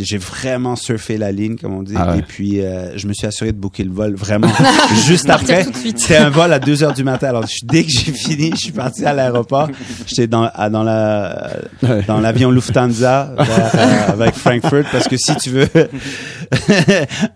[0.00, 1.94] J'ai vraiment surfé la ligne, comme on dit.
[1.96, 2.18] Ah ouais.
[2.18, 4.48] Et puis, euh, je me suis assuré de booker le vol, vraiment.
[5.06, 5.64] Juste après.
[5.96, 7.28] C'était un vol à 2 heures du matin.
[7.28, 9.70] Alors, je- dès que j'ai fini, je suis parti à l'aéroport.
[10.06, 12.02] J'étais dans, à- dans la, Ouais.
[12.06, 15.68] dans l'avion Lufthansa vers, euh, avec Frankfurt parce que si tu veux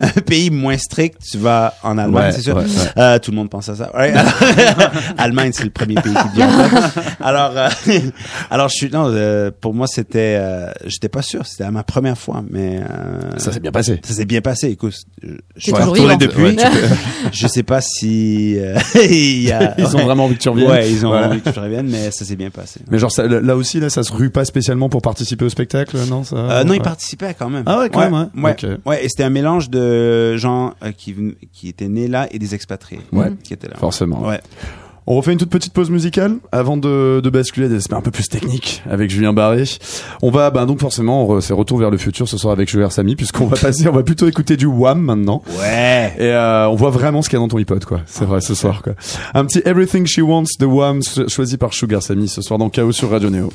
[0.01, 2.63] un pays moins strict, tu vas en Allemagne, Ouais, c'est sûr.
[2.99, 3.91] Euh, tout le monde pense à ça.
[3.95, 4.23] Alors-
[5.19, 6.51] Allemagne, c'est le premier pays qui vient.
[7.21, 7.69] Alors, euh,
[8.51, 9.07] alors je suis non.
[9.09, 11.47] euh, pour moi, c'était, euh, j'étais pas sûr.
[11.47, 14.01] C'était ma première fois, mais euh, Ça s'est bien passé.
[14.05, 14.69] ça s'est bien passé.
[14.69, 16.43] Écoute, je suis retourné depuis.
[16.43, 16.57] Ouais,
[17.33, 18.79] je sais pas si euh,
[19.11, 20.71] il y a- Ils ont vraiment envie que tu reviennes.
[20.71, 21.29] Ouais, ils ont Voilà.
[21.29, 22.81] envie que je revienne, mais ça s'est bien passé.
[22.91, 25.97] Mais genre, ça- là aussi, là, ça se rue pas spécialement pour participer au spectacle,
[26.09, 26.77] non ça, Euh, non, ouais.
[26.77, 27.65] ils participaient quand même.
[27.67, 28.13] Ah ouais, quand même,
[28.43, 28.57] ouais.
[28.87, 31.15] Ouais, et c'était un mélange de gens euh, qui,
[31.53, 33.33] qui étaient nés là et des expatriés Ouais.
[33.43, 33.77] qui étaient là.
[33.79, 34.27] Forcément.
[34.27, 34.41] Ouais.
[35.07, 38.01] On refait une toute petite pause musicale avant de, de basculer à des aspects un
[38.01, 39.65] peu plus techniques avec Julien Barré.
[40.23, 42.69] On va, ben donc forcément, on re- c'est retour vers le futur ce soir avec
[42.71, 45.43] Sugar Samy puisqu'on va passer, on va plutôt écouter du Wham maintenant.
[45.61, 46.15] Ouais.
[46.19, 48.01] Et euh, on voit vraiment ce qu'il y a dans ton iPod, quoi.
[48.07, 48.93] C'est vrai, ce soir, quoi.
[49.35, 52.71] Un petit Everything She Wants de Wham cho- choisi par Sugar Sammy ce soir dans
[52.71, 53.53] Chaos sur Radio Neo.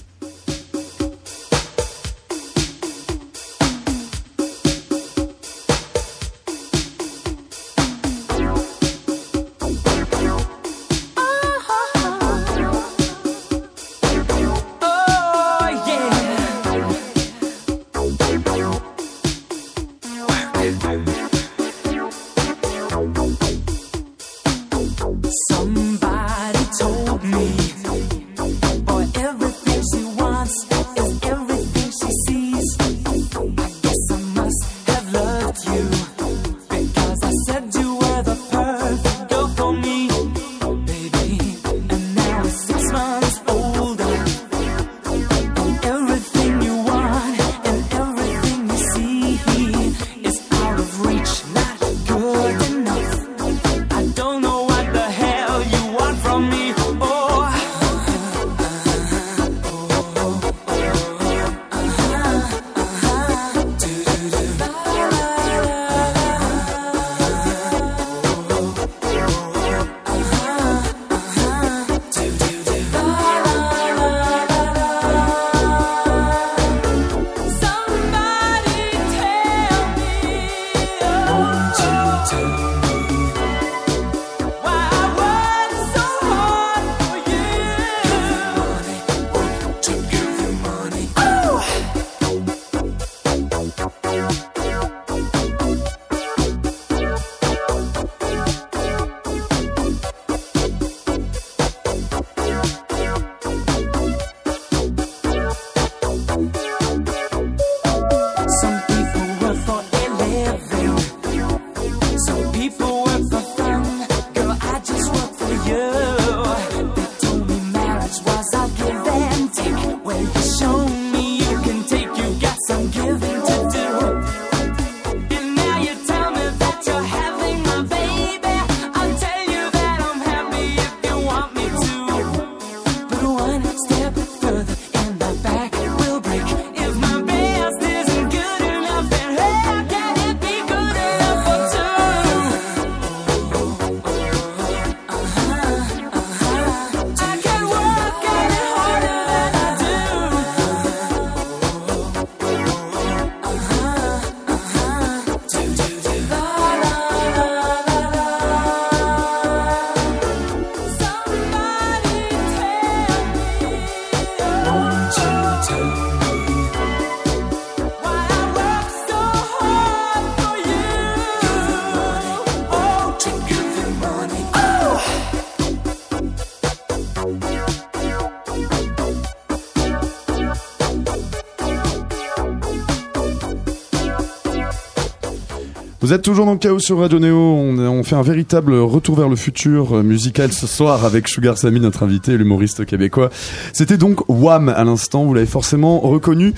[186.07, 187.35] Vous êtes toujours dans le chaos sur Radio Néo.
[187.35, 191.57] On, on fait un véritable retour vers le futur euh, musical ce soir avec Sugar
[191.57, 193.29] Sammy, notre invité, l'humoriste québécois.
[193.73, 195.25] C'était donc Wham à l'instant.
[195.25, 196.53] Vous l'avez forcément reconnu.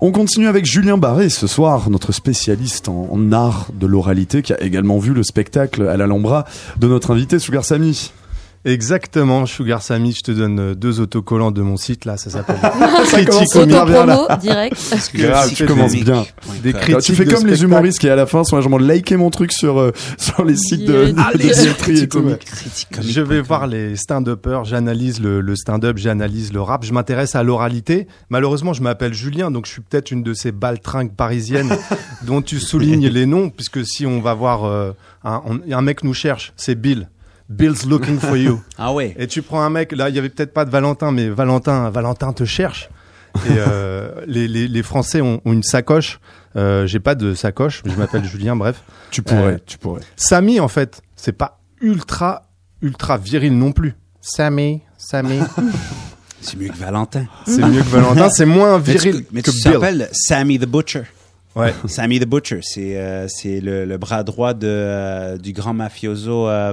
[0.00, 4.52] On continue avec Julien Barré ce soir, notre spécialiste en, en art de l'oralité, qui
[4.52, 6.44] a également vu le spectacle à l'Alhambra
[6.78, 8.12] de notre invité Sugar Sammy.
[8.64, 12.60] Exactement, Sugar Sammy, je te donne euh, deux autocollants de mon site là, ça s'appelle
[12.62, 14.18] commence Critique super bien, là.
[14.22, 15.10] Auto-promo, direct.
[15.14, 16.24] Grave, tu commences bien.
[16.62, 17.64] Des Alors, critiques tu fais comme les spectacle.
[17.64, 20.84] humoristes qui à la fin sont genre liker mon truc sur euh, sur les sites
[20.84, 21.12] de,
[21.88, 22.24] et tout.
[23.00, 27.42] Je vais voir les stand-uppers, j'analyse le, le stand-up, j'analyse le rap, je m'intéresse à
[27.42, 28.06] l'oralité.
[28.30, 31.76] Malheureusement, je m'appelle Julien, donc je suis peut-être une de ces baltringues parisiennes
[32.22, 34.92] dont tu soulignes les noms, puisque si on va voir euh,
[35.24, 37.08] un, on- un mec nous cherche, c'est Bill.
[37.48, 38.62] Bill's looking for you.
[38.78, 39.14] Ah ouais.
[39.18, 41.90] Et tu prends un mec, là, il y avait peut-être pas de Valentin, mais Valentin,
[41.90, 42.88] Valentin te cherche.
[43.46, 46.20] Et euh, les, les, les Français ont, ont une sacoche.
[46.56, 48.56] Euh, J'ai pas de sacoche, mais je m'appelle Julien.
[48.56, 50.02] Bref, Tu pourrais, Euh, tu pourrais.
[50.16, 52.42] Samy, en fait, c'est pas ultra
[52.82, 53.94] ultra viril non plus.
[54.20, 55.38] Sammy, Sammy,
[56.40, 57.26] C'est mieux que Valentin.
[57.46, 59.72] c'est mieux que Valentin, c'est moins Mais tu, viril mais que tu Bill.
[59.74, 61.02] t'appelles Sammy the Butcher.
[61.54, 61.72] Ouais.
[61.86, 66.48] Sammy the Butcher, c'est euh, c'est le, le bras droit de euh, du grand mafioso.
[66.48, 66.72] euh,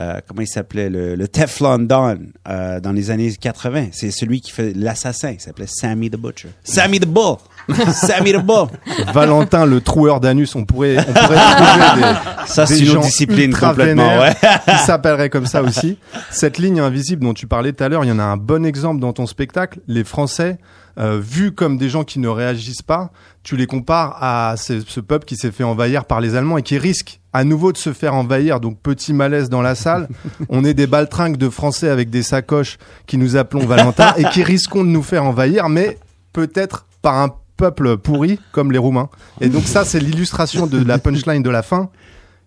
[0.00, 0.90] euh, comment il s'appelait?
[0.90, 2.18] Le, le Teflon Don
[2.48, 3.88] euh, dans les années 80.
[3.92, 5.30] C'est celui qui fait l'assassin.
[5.30, 6.48] Il s'appelait Sammy the Butcher.
[6.64, 7.36] Sammy the Bull.
[7.92, 8.68] Sammy the Bull.
[9.12, 14.18] Valentin, le troueur d'anus, on pourrait, on pourrait trouver des, Ça, c'est une discipline complètement.
[14.18, 14.34] Ouais.
[14.68, 15.98] qui s'appellerait comme ça aussi.
[16.30, 18.66] Cette ligne invisible dont tu parlais tout à l'heure, il y en a un bon
[18.66, 19.78] exemple dans ton spectacle.
[19.86, 20.58] Les Français,
[20.98, 23.10] euh, vus comme des gens qui ne réagissent pas,
[23.42, 26.62] tu les compares à ce, ce peuple qui s'est fait envahir par les Allemands et
[26.62, 28.60] qui risque à nouveau de se faire envahir.
[28.60, 30.08] Donc petit malaise dans la salle.
[30.48, 34.42] On est des baltringues de Français avec des sacoches qui nous appelons Valentin et qui
[34.42, 35.98] risquons de nous faire envahir, mais
[36.32, 39.08] peut-être par un peuple pourri comme les Roumains.
[39.40, 41.90] Et donc ça, c'est l'illustration de la punchline de la fin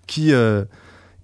[0.08, 0.64] qui euh,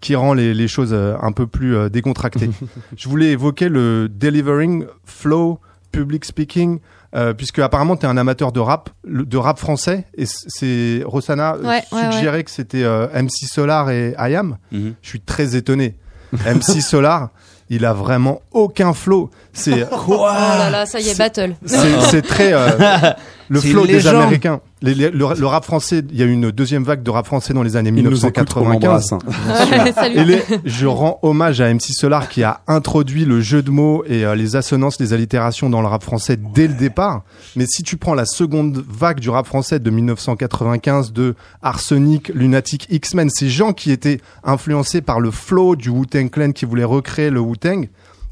[0.02, 2.50] qui rend les, les choses euh, un peu plus euh, décontractées.
[2.98, 5.60] Je voulais évoquer le delivering, flow,
[5.94, 6.80] public speaking,
[7.16, 10.06] euh, puisque apparemment tu es un amateur de rap, de rap français.
[10.18, 14.58] Et c'est Rosanna euh, Ouais, ouais, suggérait que c'était euh, MC Solar et IAM.
[14.72, 14.96] Mhm.
[15.02, 15.98] Je suis très étonné.
[16.34, 17.30] MC Solar,
[17.76, 19.30] il a vraiment aucun flow.
[19.54, 21.56] C'est Oh là là, ça y est, battle.
[21.66, 22.70] c'est très euh,
[23.50, 24.16] le flow des légende.
[24.16, 24.62] Américains.
[24.82, 27.26] Les- les- le, le rap français, il y a eu une deuxième vague de rap
[27.26, 29.12] français dans les années Il nous écoute, on 1995.
[29.12, 29.92] l'embrasse, hein.
[29.96, 30.18] Salut.
[30.20, 34.04] Et les- je rends hommage à MC Solar qui a introduit le jeu de mots
[34.08, 37.22] et euh, les assonances, les allitérations dans le rap français dès le départ.
[37.56, 42.88] Mais si tu prends la seconde vague du rap français de 1995 de Arsenic, Lunatic,
[42.90, 47.30] X-Men, ces gens qui étaient influencés par le flow du Wu-Tang Clan qui voulait recréer
[47.30, 47.40] le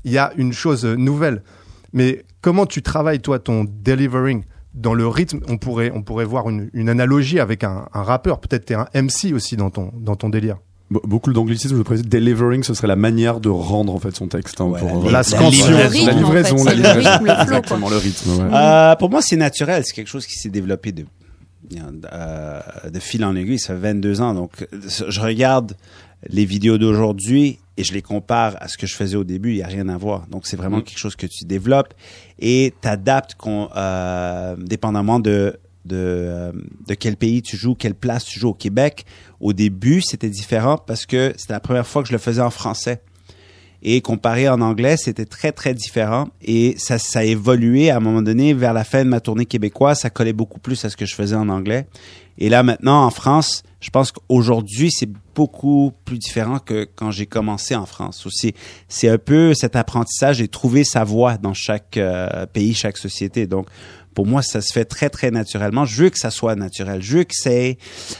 [0.03, 1.43] Il y a une chose euh, nouvelle.
[1.93, 6.49] Mais comment tu travailles toi ton delivering dans le rythme On pourrait on pourrait voir
[6.49, 8.39] une, une analogie avec un, un rappeur.
[8.39, 10.57] Peut-être t'es un MC aussi dans ton dans ton délire.
[10.91, 12.05] Be- Beaucoup d'anglicisme, je précise.
[12.07, 14.59] Delivering, ce serait la manière de rendre en fait son texte.
[14.61, 15.69] hein, Ouais, pour, la- euh, la scansion.
[15.69, 17.09] la rythme, en livraison, fait, la le livraison.
[17.11, 18.29] rythme, le flow, Exactement, le rythme.
[18.31, 18.49] ouais.
[18.53, 19.83] Euh, pour moi, c'est naturel.
[19.85, 21.05] C'est quelque chose qui s'est développé de,
[22.13, 22.59] euh,
[22.91, 23.59] de fil en aiguille.
[23.59, 24.33] Ça fait 22 ans.
[24.33, 24.67] Donc,
[25.07, 25.73] je regarde
[26.27, 29.51] les vidéos d'aujourd'hui et je les compare à ce que je faisais au début.
[29.51, 30.27] Il n'y a rien à voir.
[30.27, 31.93] Donc, c'est vraiment quelque chose que tu développes
[32.39, 36.51] et t'adaptes euh, dépendamment de de, euh,
[36.87, 39.05] de quel pays tu joues, quelle place tu joues au Québec.
[39.39, 42.51] Au début, c'était différent parce que c'était la première fois que je le faisais en
[42.51, 43.01] français
[43.83, 47.99] et comparé en anglais, c'était très très différent et ça ça a évolué à un
[47.99, 50.97] moment donné vers la fin de ma tournée québécoise, ça collait beaucoup plus à ce
[50.97, 51.87] que je faisais en anglais.
[52.37, 57.25] Et là maintenant en France, je pense qu'aujourd'hui c'est beaucoup plus différent que quand j'ai
[57.25, 58.25] commencé en France.
[58.25, 58.53] Aussi,
[58.87, 63.47] c'est un peu cet apprentissage et trouver sa voie dans chaque euh, pays, chaque société.
[63.47, 63.67] Donc
[64.13, 65.85] pour moi, ça se fait très, très naturellement.
[65.85, 67.01] Je veux que ça soit naturel.
[67.01, 67.77] Je veux que c'est,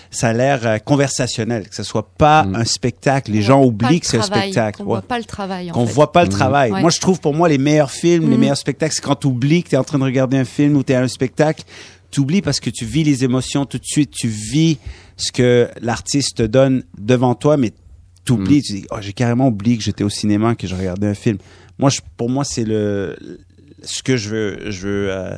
[0.10, 2.56] ça a l'air euh, conversationnel, que ce soit pas Mm.
[2.56, 3.30] un spectacle.
[3.32, 4.78] Les On gens oublient le que c'est un travail, spectacle.
[4.78, 5.70] Qu'on Ouais voit pas le travail.
[5.70, 6.72] en qu'on voit pas le travail.
[6.72, 6.80] Ouais.
[6.82, 8.40] Moi, je trouve pour moi les meilleurs films, les Mhm.
[8.40, 10.78] meilleurs spectacles, c'est quand tu oublies que tu es en train de regarder un film
[10.78, 11.64] ou tu es à un spectacle.
[12.12, 14.78] Tu oublies parce que tu vis les émotions tout de suite, tu vis
[15.18, 17.72] ce que l'artiste te donne devant toi, mais
[18.26, 18.62] tu oublies, Mhm.
[18.62, 21.38] tu dis, oh, j'ai carrément oublié que j'étais au cinéma, que je regardais un film.
[21.80, 23.16] Moi, je, pour moi, c'est le
[23.84, 25.36] ce que je veux, je veux, euh,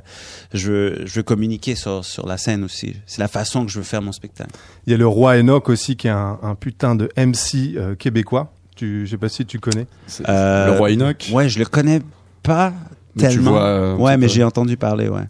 [0.53, 2.93] je veux, je veux communiquer sur, sur la scène aussi.
[3.05, 4.49] C'est la façon que je veux faire mon spectacle.
[4.86, 7.95] Il y a le roi Enoch aussi qui est un, un putain de MC euh,
[7.95, 8.51] québécois.
[8.76, 9.88] Tu, je sais pas si tu connais.
[10.28, 11.30] Euh, le roi Enoch.
[11.32, 12.01] Ouais, je le connais
[12.41, 12.74] pas
[13.15, 13.51] Mais tu tellement.
[13.51, 15.24] vois, euh, ouais, mais j'ai entendu parler, ouais.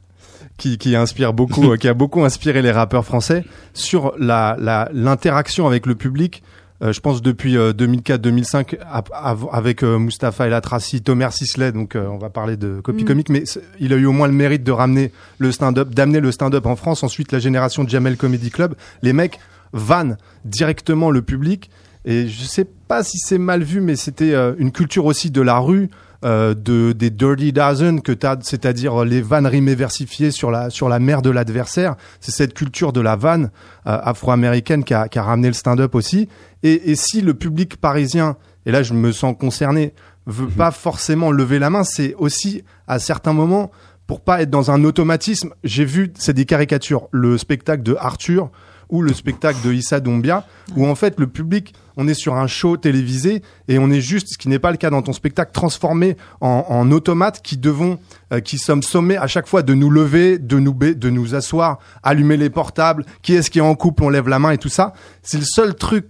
[0.58, 3.43] Qui, qui inspire beaucoup, euh, qui a beaucoup inspiré les rappeurs français
[3.74, 6.43] sur la la- l'interaction avec le public.
[6.82, 11.95] Euh, je pense depuis 2004-2005 ap- av- avec euh, Mustapha El Atrassi, Thomas Sisley, donc
[11.95, 13.08] euh, on va parler de copie Mm.
[13.08, 13.43] comique, mais
[13.80, 16.76] il a eu au moins le mérite de ramener le stand-up, d'amener le stand-up en
[16.76, 17.04] France.
[17.04, 19.39] Ensuite, la génération de Jamel Comedy Club, les mecs
[19.72, 21.70] vanne directement le public.
[22.06, 25.41] Et je sais pas si c'est mal vu, mais c'était euh, une culture aussi de
[25.41, 25.89] la rue,
[26.24, 30.99] euh, de des dirty dozen que t'as, c'est-à-dire les vanneries versifiées sur la sur la
[30.99, 31.95] mère de l'adversaire.
[32.19, 33.51] C'est cette culture de la vanne
[33.88, 36.30] euh, afro-américaine qui a, qui a ramené le stand-up aussi.
[36.63, 39.93] Et, et si le public parisien, et là je me sens concerné,
[40.26, 43.71] veut pas forcément lever la main, c'est aussi à certains moments
[44.07, 45.53] pour pas être dans un automatisme.
[45.63, 48.51] J'ai vu, c'est des caricatures, le spectacle de Arthur
[48.89, 52.47] ou le spectacle de Issa Doumbia, où en fait le public, on est sur un
[52.47, 55.51] show télévisé et on est juste, ce qui n'est pas le cas dans ton spectacle,
[55.51, 57.99] transformé en, en automates qui devons,
[58.31, 61.79] euh, qui sommes sommés à chaque fois de nous lever, de nous de nous asseoir,
[62.01, 64.69] allumer les portables, qui est-ce qui est en couple, on lève la main et tout
[64.69, 64.93] ça.
[65.21, 66.09] C'est le seul truc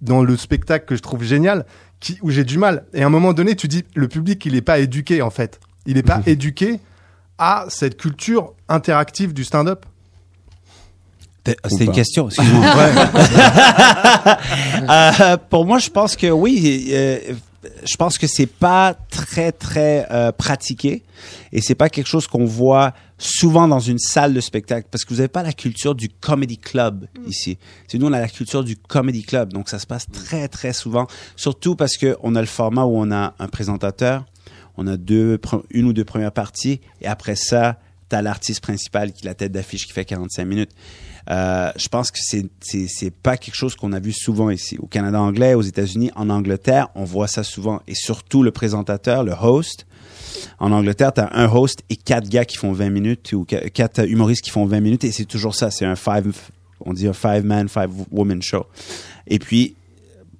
[0.00, 1.66] dans le spectacle que je trouve génial,
[1.98, 2.84] qui, où j'ai du mal.
[2.92, 5.60] Et à un moment donné, tu dis, le public, il n'est pas éduqué en fait.
[5.86, 6.80] Il n'est pas éduqué
[7.38, 9.86] à cette culture interactive du stand-up.
[11.46, 11.92] C'était une pas.
[11.92, 12.64] question, excuse-moi.
[14.90, 16.88] Euh, pour moi, je pense que oui.
[16.90, 17.18] euh,
[17.84, 21.02] je pense que c'est pas très très euh, pratiqué
[21.52, 25.10] et c'est pas quelque chose qu'on voit souvent dans une salle de spectacle parce que
[25.10, 27.58] vous n'avez pas la culture du comedy club ici.
[27.88, 30.72] C'est nous on a la culture du comedy club donc ça se passe très très
[30.72, 34.24] souvent surtout parce que on a le format où on a un présentateur,
[34.76, 35.40] on a deux
[35.70, 37.78] une ou deux premières parties et après ça
[38.10, 40.70] tu as l'artiste principal qui est la tête d'affiche qui fait 45 minutes.
[41.30, 44.86] Euh, je pense que c'est c'est pas quelque chose qu'on a vu souvent ici au
[44.86, 49.32] Canada anglais, aux États-Unis, en Angleterre, on voit ça souvent et surtout le présentateur, le
[49.40, 49.86] host.
[50.58, 53.70] En Angleterre, tu as un host et quatre gars qui font 20 minutes ou qu-
[53.70, 56.32] quatre humoristes qui font 20 minutes et c'est toujours ça, c'est un five
[56.86, 58.66] on dit un five man, five woman show.
[59.26, 59.76] Et puis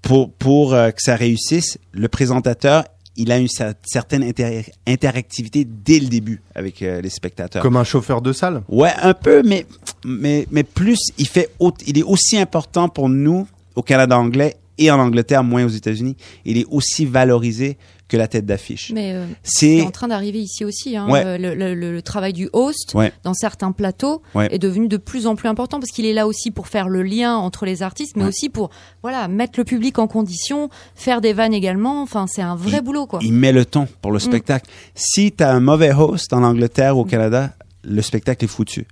[0.02, 2.84] pour pour euh, que ça réussisse, le présentateur
[3.16, 7.62] il a une cer- certaine inter- interactivité dès le début avec euh, les spectateurs.
[7.62, 8.62] Comme un chauffeur de salle.
[8.68, 9.66] Ouais, un peu, mais,
[10.04, 14.56] mais, mais plus, il fait, au- il est aussi important pour nous au Canada anglais
[14.78, 16.16] et en Angleterre, moins aux États-Unis.
[16.44, 17.76] Il est aussi valorisé
[18.08, 18.92] que la tête d'affiche.
[18.94, 20.94] Mais euh, C'est, en train d'arriver ici aussi.
[20.96, 21.22] Hein, Ouais.
[21.24, 23.12] Euh, le, le- le- le travail du host Ouais.
[23.22, 24.48] dans certains plateaux Ouais.
[24.54, 27.02] est devenu de plus en plus important parce qu'il est là aussi pour faire le
[27.02, 28.68] lien entre les artistes, mais aussi pour
[29.02, 32.02] voilà mettre le public en condition, faire des vannes également.
[32.02, 33.20] Enfin, c'est un vrai Il- boulot quoi.
[33.22, 34.68] il met le ton pour le spectacle.
[34.94, 38.86] Si tu as un mauvais host en Angleterre ou au Canada, le spectacle est foutu.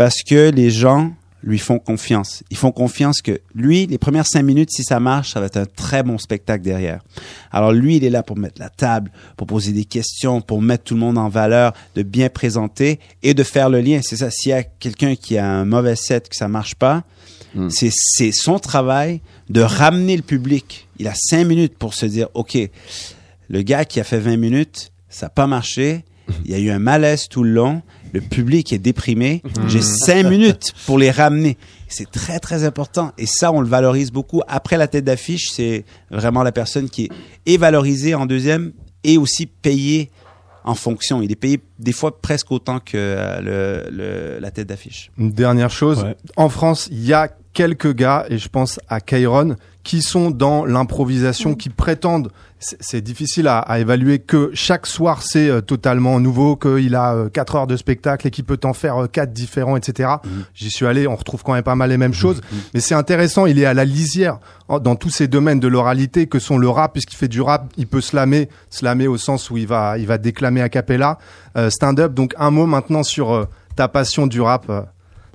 [0.00, 2.42] Parce que les gens lui font confiance.
[2.48, 5.58] Ils font confiance que lui, les premières cinq minutes, si ça marche, ça va être
[5.58, 7.02] un très bon spectacle derrière.
[7.52, 10.84] Alors lui, il est là pour mettre la table, pour poser des questions, pour mettre
[10.84, 14.00] tout le monde en valeur, de bien présenter et de faire le lien.
[14.02, 14.30] C'est ça.
[14.30, 17.04] S'il y a quelqu'un qui a un mauvais set, que ça marche pas,
[17.68, 19.20] c'est c'est son travail
[19.50, 20.88] de ramener le public.
[20.98, 22.56] Il a cinq minutes pour se dire, OK,
[23.50, 26.06] le gars qui a fait 20 minutes, ça n'a pas marché.
[26.46, 27.82] Il y a eu un malaise tout le long.
[28.12, 29.42] Le public est déprimé.
[29.68, 31.56] J'ai cinq minutes pour les ramener.
[31.88, 33.12] C'est très, très important.
[33.18, 34.42] Et ça, on le valorise beaucoup.
[34.48, 38.72] Après la tête d'affiche, c'est vraiment la personne qui est, est valorisée en deuxième
[39.04, 40.10] et aussi payée
[40.64, 41.22] en fonction.
[41.22, 45.10] Il est payé des fois presque autant que euh, le, le- la tête d'affiche.
[45.18, 46.16] Une dernière chose, Ouais.
[46.36, 50.64] en France, il y a quelques gars, et je pense à Kairon, qui sont dans
[50.66, 56.54] l'improvisation, qui prétendent, c'est- difficile à, à évaluer, que chaque soir c'est euh, totalement nouveau,
[56.56, 59.76] qu'il a euh, quatre heures de spectacle et qu'il peut en faire euh, quatre différents,
[59.78, 60.10] etc.
[60.54, 62.42] J'y suis allé, on retrouve quand même pas mal les mêmes choses,
[62.74, 66.38] mais c'est intéressant, il est à la lisière dans tous ces domaines de l'oralité que
[66.38, 69.66] sont le rap, puisqu'il fait du rap, il peut slammer, slammer au sens où il
[69.66, 71.18] va, il va déclamer a cappella,
[71.56, 72.12] euh, stand-up.
[72.12, 74.82] Donc un mot maintenant sur euh, ta passion du rap, euh,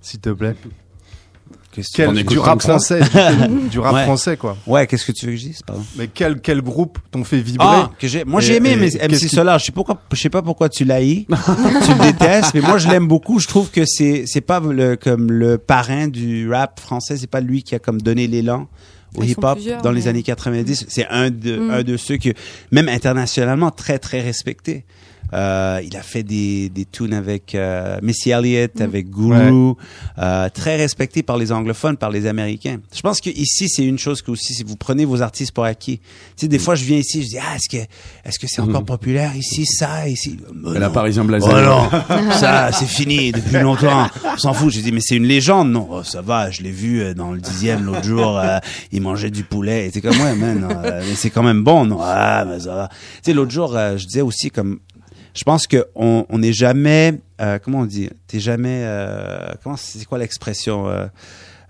[0.01, 0.55] s'il te plaît.
[1.93, 4.03] Quel, du rap français, du, du rap Ouais.
[4.03, 4.57] français quoi.
[4.67, 5.83] Ouais, qu'est-ce que tu veux que je dise, pardon?
[5.97, 9.17] Mais quel quel groupe t'ont fait vibrer Ah, que j'ai, moi j'ai aimé mais MC
[9.19, 9.59] qui- Solar.
[9.59, 12.87] Je sais pourquoi, je sais pas pourquoi tu l'haïs, tu le détestes, mais moi je
[12.89, 13.39] l'aime beaucoup.
[13.39, 17.17] Je trouve que c'est, c'est pas le, comme le parrain du rap français.
[17.17, 18.67] C'est pas lui qui a comme donné l'élan
[19.17, 20.85] au hip-hop dans les années 90.
[20.89, 21.69] C'est un de, Mm.
[21.71, 22.29] un de ceux que,
[22.71, 24.83] même internationalement, très très respecté.
[25.35, 29.73] Euh, il a fait des, des tunes avec euh, Missy Elliott, avec Guru,
[30.17, 32.77] euh, très respecté par les anglophones, par les Américains.
[32.95, 35.65] Je pense que ici c'est une chose que aussi si vous prenez vos artistes pour
[35.65, 35.97] acquis.
[35.99, 36.05] Tu
[36.37, 37.83] sais, des fois je viens ici, je dis ah est-ce que
[38.23, 40.37] est-ce que c'est encore populaire ici ça ici?
[40.63, 40.91] Oh, la non.
[40.93, 41.47] Parisien blasé.
[41.49, 41.89] Oh non,
[42.31, 44.07] ça c'est fini depuis longtemps.
[44.23, 44.71] On s'en fout.
[44.71, 45.69] J'ai dit mais c'est une légende.
[45.71, 46.49] Non, Oh, ça va.
[46.49, 48.37] Je l'ai vu euh, dans le dixième l'autre jour.
[48.39, 48.59] euh,
[48.91, 49.87] il mangeait du poulet.
[49.87, 50.65] Et c'est comme ouais, man.
[50.85, 51.85] euh, mais c'est quand même bon.
[51.85, 52.89] Non, ah mais ça va.
[52.89, 54.79] Tu sais l'autre jour euh, je disais aussi comme
[55.35, 58.09] je pense que on n'est jamais euh, comment on dit?
[58.27, 61.05] T'es jamais euh, comment c'est quoi l'expression euh,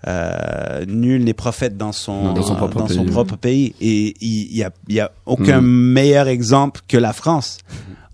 [0.06, 3.04] euh, nul n'est prophète dans son Dans son propre pays.
[3.06, 3.74] propre pays.
[3.80, 7.58] Et il y, a il y a aucun meilleur exemple que la France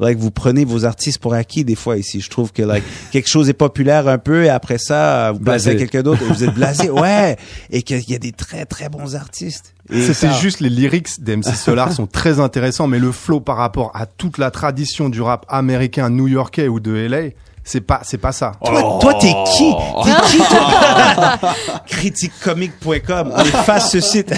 [0.03, 2.21] like vous prenez vos artistes pour acquis des fois ici.
[2.21, 5.59] Je trouve que like quelque chose est populaire un peu et après ça vous à
[5.59, 6.91] quelqu'un d'autre et vous êtes blasé.
[7.03, 7.37] Ouais,
[7.71, 9.75] et qu'il y a des très très bons artistes.
[10.13, 14.07] Ça- juste les lyrics d'MC Solar sont très intéressants, mais le flow par rapport à
[14.07, 17.31] toute la tradition du rap américain, new-yorkais ou de LA,
[17.65, 18.53] c'est pas, c'est pas ça.
[18.65, 19.73] Toi, toi, t'es qui?
[20.05, 21.39] T'es qui, toi?
[21.87, 23.33] Critiquecomique.com.
[23.37, 24.33] On efface ce site.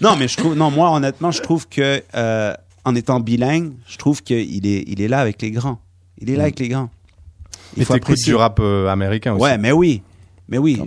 [0.00, 2.54] non, mais je trouve, non, moi, honnêtement, je trouve que, euh,
[2.84, 5.78] en étant bilingue, je trouve qu'il est, il est là avec les grands.
[6.18, 6.90] Il est là avec les grands.
[7.76, 9.42] Et t'écoutes du rap euh, américain aussi.
[9.42, 10.02] Ouais, mais oui.
[10.48, 10.78] Mais oui,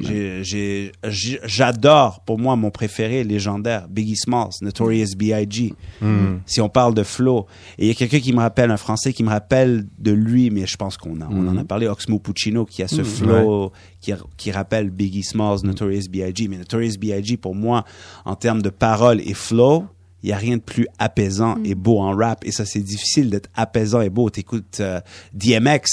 [1.43, 5.73] j'adore, pour moi, mon préféré légendaire, Biggie Smalls, Notorious B.I.G.
[6.01, 6.35] Hmm.
[6.45, 7.47] Si on parle de flow.
[7.79, 10.51] Et il y a quelqu'un qui me rappelle, un Français qui me rappelle de lui,
[10.51, 13.71] mais je pense qu'on on en a parlé, Oxmo Puccino, qui a ce flow
[14.01, 16.47] qui, qui rappelle Biggie Smalls, Notorious B.I.G.
[16.47, 17.85] Mais Notorious B.I.G., pour moi,
[18.25, 19.85] en termes de paroles et flow,
[20.25, 22.43] il y a rien de plus apaisant et beau en rap.
[22.45, 24.27] Et ça, c'est difficile d'être apaisant et beau.
[24.31, 24.99] T'écoutes euh,
[25.33, 25.85] DMX,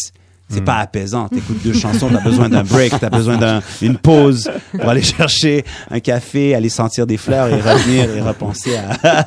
[0.53, 1.29] c'est pas apaisant.
[1.29, 6.01] T'écoutes deux chansons, t'as besoin d'un break, t'as besoin d'une pause pour aller chercher un
[6.01, 9.25] café, aller sentir des fleurs et revenir et repenser à,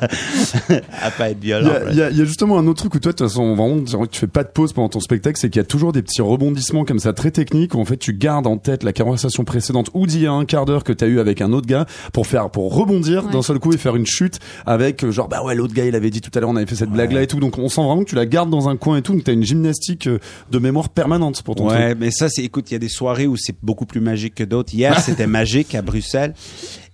[1.02, 1.70] à pas être Il y, violent.
[1.70, 3.26] a, il y a- il y a justement un autre truc où toi, de toute
[3.28, 5.92] façon, vraiment, tu fais pas de pause pendant ton spectacle, c'est qu'il y a toujours
[5.92, 8.92] des petits rebondissements comme ça très techniques où en fait tu gardes en tête la
[8.92, 11.66] conversation précédente ou d'il y a un quart d'heure que t'as eu avec un autre
[11.66, 13.32] gars pour faire, pour rebondir Ouais.
[13.32, 15.94] d'un seul coup et faire une chute avec euh, genre bah ouais l'autre gars il
[15.94, 17.68] avait dit tout à l'heure on avait fait cette blague là et tout donc on
[17.68, 20.06] sent vraiment que tu la gardes dans un coin et tout donc t'as une gymnastique
[20.06, 20.18] euh,
[20.50, 21.98] de mémoire permanente pour ton Ouais, truc.
[22.00, 24.44] mais ça, c'est, écoute, il y a des soirées où c'est beaucoup plus magique que
[24.44, 24.74] d'autres.
[24.74, 26.34] Hier, c'était magique à Bruxelles.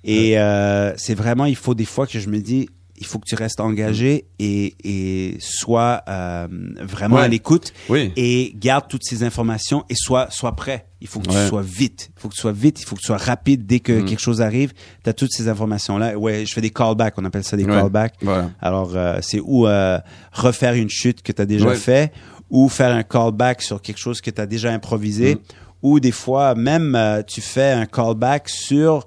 [0.05, 2.69] Et euh, c'est vraiment, il faut des fois que je me dis,
[2.99, 6.47] il faut que tu restes engagé et, et sois euh,
[6.81, 7.23] vraiment Ouais.
[7.23, 8.13] à l'écoute Oui.
[8.17, 10.87] et garde toutes ces informations et sois, sois prêt.
[11.01, 11.43] Il faut que Ouais.
[11.43, 12.11] tu sois vite.
[12.17, 12.81] Il faut que tu sois vite.
[12.81, 13.67] Il faut que tu sois rapide.
[13.67, 16.17] Dès que quelque chose arrive, tu as toutes ces informations-là.
[16.17, 17.15] Ouais, je fais des callbacks.
[17.19, 17.73] On appelle ça des Ouais.
[17.73, 18.15] callbacks.
[18.23, 18.51] Voilà.
[18.61, 19.99] Alors, euh, c'est ou euh,
[20.33, 22.13] refaire une chute que tu as déjà fait,
[22.53, 25.39] ou faire un callback sur quelque chose que tu as déjà improvisé, Mm.
[25.83, 29.05] ou des fois, même, euh, tu fais un callback sur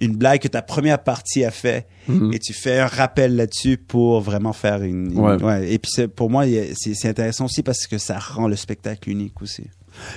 [0.00, 1.86] une blague que ta première partie a fait,
[2.32, 5.12] et tu fais un rappel là-dessus pour vraiment faire une...
[5.12, 5.42] une- Mm-hmm.
[5.42, 5.42] Ouais.
[5.44, 5.72] ouais.
[5.72, 6.44] Et puis, pour moi,
[6.76, 9.64] c'est intéressant aussi parce que ça rend le spectacle unique aussi.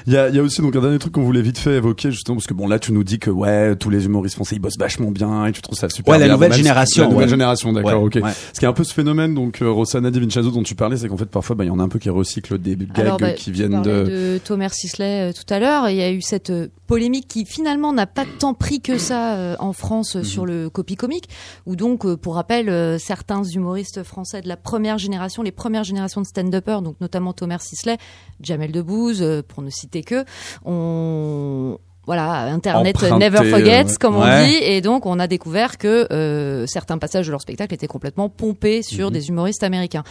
[0.08, 1.76] Il y a, il y a aussi donc un dernier truc qu'on voulait vite fait
[1.78, 4.56] évoquer justement parce que bon là tu nous dis que ouais tous les humoristes français
[4.56, 7.26] ils bossent vachement bien et tu trouves ça super Ouais, la nouvelle génération, la nouvelle
[7.26, 7.30] ouais.
[7.32, 8.32] génération d'accord Ouais, ok ouais.
[8.54, 10.98] ce qui est un peu ce phénomène donc euh, Rossana Di Vincenzo dont tu parlais
[10.98, 13.00] c'est qu'en fait parfois bah, il y en a un peu qui recyclent des gags
[13.00, 15.90] Alors, bah, qui viennent de, de Thomas Sisley euh, tout à l'heure.
[15.90, 19.36] Il y a eu cette euh, polémique qui finalement n'a pas tant pris que ça
[19.38, 21.30] euh, en France euh, sur le copy comique,
[21.66, 26.20] où donc, euh, pour rappel, certains humoristes français de la première génération, les premières générations
[26.20, 27.98] de stand-uppers, donc notamment Thomas Sisley,
[28.42, 30.26] Jamel Debbouze, pour ne citer que,
[30.66, 33.96] on voilà, Internet Emprunté, never forgets, ouais.
[33.98, 34.46] comme on Ouais.
[34.48, 38.82] dit, et donc on a découvert que certains passages de leur spectacle étaient complètement pompés
[38.82, 39.14] sur Mhm.
[39.14, 40.04] des humoristes américains.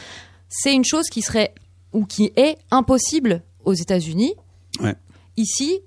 [0.48, 1.52] C'est une chose qui serait
[1.92, 4.32] ou qui est impossible aux États-Unis.
[4.80, 4.94] Ouais.
[5.36, 5.80] Ici,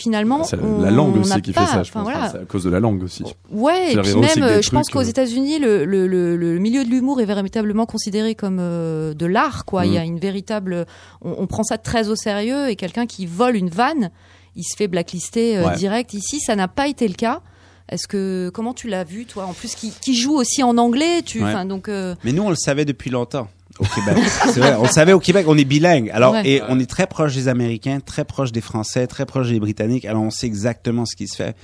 [0.00, 2.30] finalement, c'est on la langue aussi qui pas- fait ça je pense voilà.
[2.30, 5.00] c'est à cause de la langue aussi Ouais, et puis même, euh, je pense qu'aux
[5.00, 5.04] euh.
[5.04, 9.64] États-Unis, le, le, le, le milieu de l'humour est véritablement considéré comme euh, de l'art,
[9.64, 9.86] quoi.
[9.86, 10.06] Il y a Mm.
[10.06, 10.86] une véritable,
[11.22, 14.10] on, on prend ça très au sérieux, et quelqu'un qui vole une vanne,
[14.56, 15.76] il se fait blacklister euh, Ouais.
[15.76, 16.14] direct.
[16.14, 17.40] Ici, ça n'a pas été le cas.
[17.88, 21.22] Est-ce que comment tu l'as vu, toi En plus, qui, qui joue aussi en anglais,
[21.24, 21.64] tu, Ouais.
[21.64, 21.88] donc.
[21.88, 23.48] euh, Mais nous, on le savait depuis longtemps
[23.80, 24.22] au Québec.
[24.52, 26.10] c'est vrai, on savait au Québec, on est bilingue.
[26.10, 26.42] Alors, Ouais.
[26.48, 30.04] et on est très proche des Américains, très proche des Français, très proche des Britanniques.
[30.04, 31.56] Alors, on sait exactement ce qui se fait.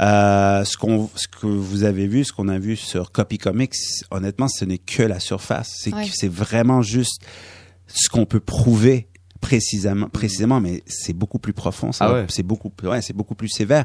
[0.00, 3.74] Euh, ce qu'on, ce que vous avez vu, ce qu'on a vu sur Copy Comics,
[4.10, 5.70] honnêtement, ce n'est que la surface.
[5.78, 6.08] C'est, Ouais.
[6.12, 7.20] c'est vraiment juste
[7.86, 9.08] ce qu'on peut prouver
[9.40, 11.92] précisément, précisément, mais c'est beaucoup plus profond.
[11.92, 12.26] Ça, Ah ouais.
[12.28, 13.84] c'est beaucoup, plus- ouais, c'est beaucoup plus sévère.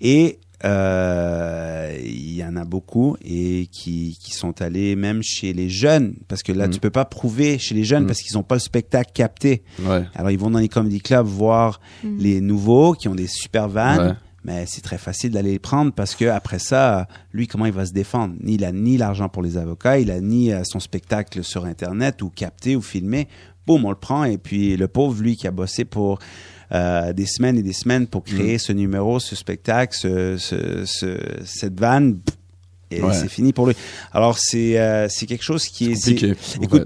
[0.00, 5.68] Et euh, il y en a beaucoup et qui, qui sont allés même chez les
[5.68, 6.72] jeunes parce que là Mhm.
[6.74, 8.06] tu peux pas prouver chez les jeunes Mhm.
[8.08, 9.62] parce qu'ils ont pas le spectacle capté.
[9.82, 12.18] ouais Alors ils vont dans les comedy clubs voir Mhm.
[12.18, 14.08] les nouveaux qui ont des super vannes.
[14.08, 14.14] Ouais.
[14.44, 17.84] Mais c'est très facile d'aller les prendre parce que après ça, lui, comment il va
[17.84, 18.36] se défendre?
[18.46, 22.22] Il a ni l'argent pour les avocats, il a ni euh, son spectacle sur internet
[22.22, 23.26] ou capté ou filmé.
[23.66, 26.18] Boum, on le prend et puis le pauvre lui qui a bossé pour
[26.72, 28.58] euh, des semaines et des semaines pour créer Mm.
[28.58, 32.18] ce numéro, ce spectacle, ce, ce- ce- cette vanne.
[32.92, 33.12] Et Ouais.
[33.14, 33.74] c'est fini pour lui.
[34.12, 36.38] Alors c'est euh, c'est quelque chose qui est, Écoute,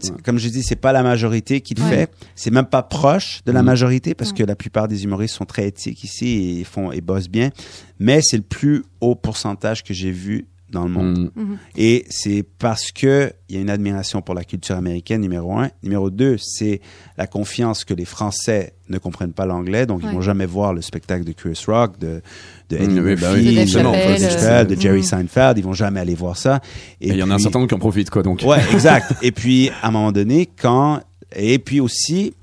[0.06, 0.16] fait, ouais.
[0.24, 1.90] comme je dis, c'est pas la majorité qui le Ouais.
[1.90, 2.10] fait.
[2.34, 3.66] C'est même pas proche de la Mhm.
[3.66, 4.38] majorité parce Ouais.
[4.38, 7.50] que la plupart des humoristes sont très éthiques ici et font et bossent bien.
[7.98, 11.30] Mais c'est le plus haut pourcentage que j'ai vu dans le monde.
[11.34, 11.54] Mm.
[11.76, 15.70] Et c'est parce que il y a une admiration pour la culture américaine, numéro un.
[15.82, 16.80] Numéro deux, c'est
[17.18, 20.08] la confiance que les Français ne comprennent pas l'anglais, donc Ouais.
[20.10, 22.22] ils vont jamais voir le spectacle de Chris Rock, de,
[22.70, 25.02] de Mm, Eddie Murphy, De Chappelle, Chappelle, Jerry Mm.
[25.02, 26.60] Seinfeld, ils vont jamais aller voir ça.
[27.00, 29.12] et il y en a un certain nombre qui en profitent quoi donc Ouais, exact.
[29.22, 31.00] Et puis, à un moment donné, quand
[31.36, 32.34] Et puis aussi,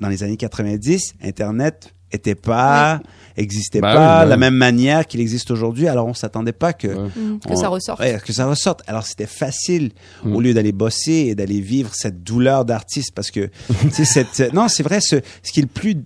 [0.00, 3.00] dans les années 90, Internet était pas,
[3.36, 4.40] existait Bah pas oui, bah de la oui.
[4.40, 5.88] même manière qu'il existe aujourd'hui.
[5.88, 8.00] Alors on s'attendait pas que que on- ça ressorte.
[8.00, 8.82] Ouais, que ça ressorte.
[8.86, 9.90] Alors c'était facile
[10.24, 10.34] Mm.
[10.36, 13.50] au lieu d'aller bosser et d'aller vivre cette douleur d'artiste parce que
[13.94, 15.96] tu sais cette non c'est vrai ce ce qui est le plus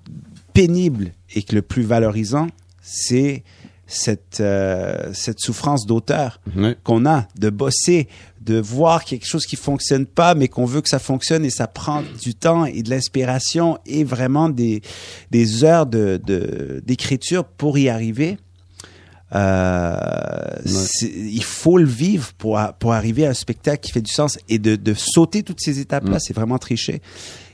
[0.52, 2.48] pénible et que le plus valorisant
[2.82, 3.44] c'est
[3.92, 6.40] cette euh, cette souffrance d'auteur
[6.84, 8.08] qu'on a de bosser
[8.40, 11.66] de voir quelque chose qui fonctionne pas mais qu'on veut que ça fonctionne et ça
[11.66, 14.80] prend du temps et de l'inspiration et vraiment des
[15.32, 18.38] des heures de de- d'écriture pour y arriver
[19.34, 20.56] euh,
[21.02, 24.58] il faut le vivre pour, pour arriver à un spectacle qui fait du sens et
[24.58, 26.20] de, de sauter toutes ces étapes-là, Mm.
[26.20, 27.00] c'est vraiment tricher.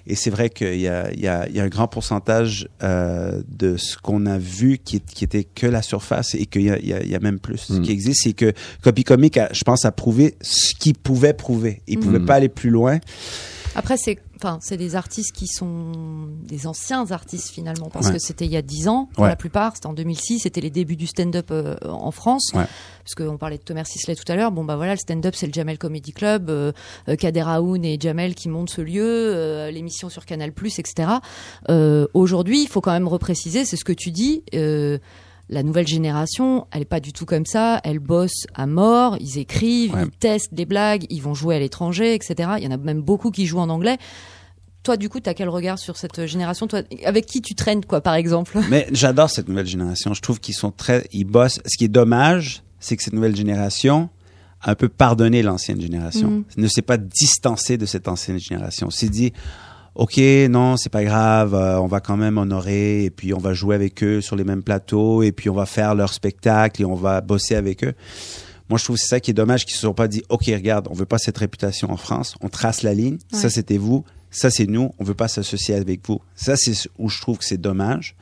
[0.06, 2.68] Et c'est vrai qu'il y a, il y, a, il y a un grand pourcentage
[2.82, 6.70] euh, de ce qu'on a vu qui, qui était que la surface et qu'il y
[6.70, 7.82] a, il y, a, il y a même plus Mm.
[7.82, 8.20] qui existe.
[8.24, 8.52] C'est que
[8.82, 11.82] Copy Comic, a, je pense, a prouvé ce qu'il pouvait prouver.
[11.88, 12.26] Il pouvait Mm.
[12.26, 12.98] pas aller plus loin.
[13.74, 18.12] Après, c'est enfin, c'est des artistes qui sont des anciens artistes finalement, parce Ouais.
[18.14, 19.30] que c'était il y a 10 ans pour Ouais.
[19.30, 19.74] la plupart.
[19.74, 22.50] C'était en 2006, c'était les débuts du stand-up euh, en France.
[22.54, 22.64] Ouais.
[23.04, 24.50] Parce qu'on parlait de Thomas Sisley tout à l'heure.
[24.52, 26.72] Bon, bah voilà, le stand-up, c'est le Jamel Comedy Club, euh,
[27.08, 31.08] euh, Kader Aoun et Jamel qui montent ce lieu, euh, l'émission sur Canal+, etc.
[31.68, 34.42] Euh, Aujourd'hui, il faut quand même repréciser, c'est ce que tu dis.
[35.48, 37.80] La nouvelle génération, elle est pas du tout comme ça.
[37.84, 40.02] Elle bosse à mort, ils écrivent, Ouais.
[40.04, 42.50] ils testent des blagues, ils vont jouer à l'étranger, etc.
[42.58, 43.96] Il y en a même beaucoup qui jouent en anglais.
[44.82, 46.66] Toi, du coup, tu as quel regard sur cette génération?
[46.66, 48.58] Toi, avec qui tu traînes, quoi, par exemple?
[48.70, 50.14] Mais j'adore cette nouvelle génération.
[50.14, 51.60] Je trouve qu'ils sont très, ils bossent.
[51.66, 54.08] Ce qui est dommage, c'est que cette nouvelle génération
[54.62, 56.30] a un peu pardonné l'ancienne génération.
[56.30, 56.44] Mhm.
[56.56, 58.90] Ne s'est pas distancé de cette ancienne génération.
[58.90, 59.32] S'est dit,
[59.96, 60.18] ok,
[60.50, 63.74] non, c'est pas grave, euh, on va quand même honorer et puis on va jouer
[63.74, 66.94] avec eux sur les mêmes plateaux et puis on va faire leur spectacle et on
[66.94, 67.94] va bosser avec eux.
[68.68, 70.44] Moi, je trouve que c'est ça qui est dommage qu'ils se sont pas dit, ok,
[70.46, 74.04] regarde, on veut pas cette réputation en France, on trace la ligne, ça c'était vous,
[74.30, 76.20] ça c'est nous, on veut pas s'associer avec vous.
[76.34, 78.16] Ça, c'est où je trouve que c'est dommage.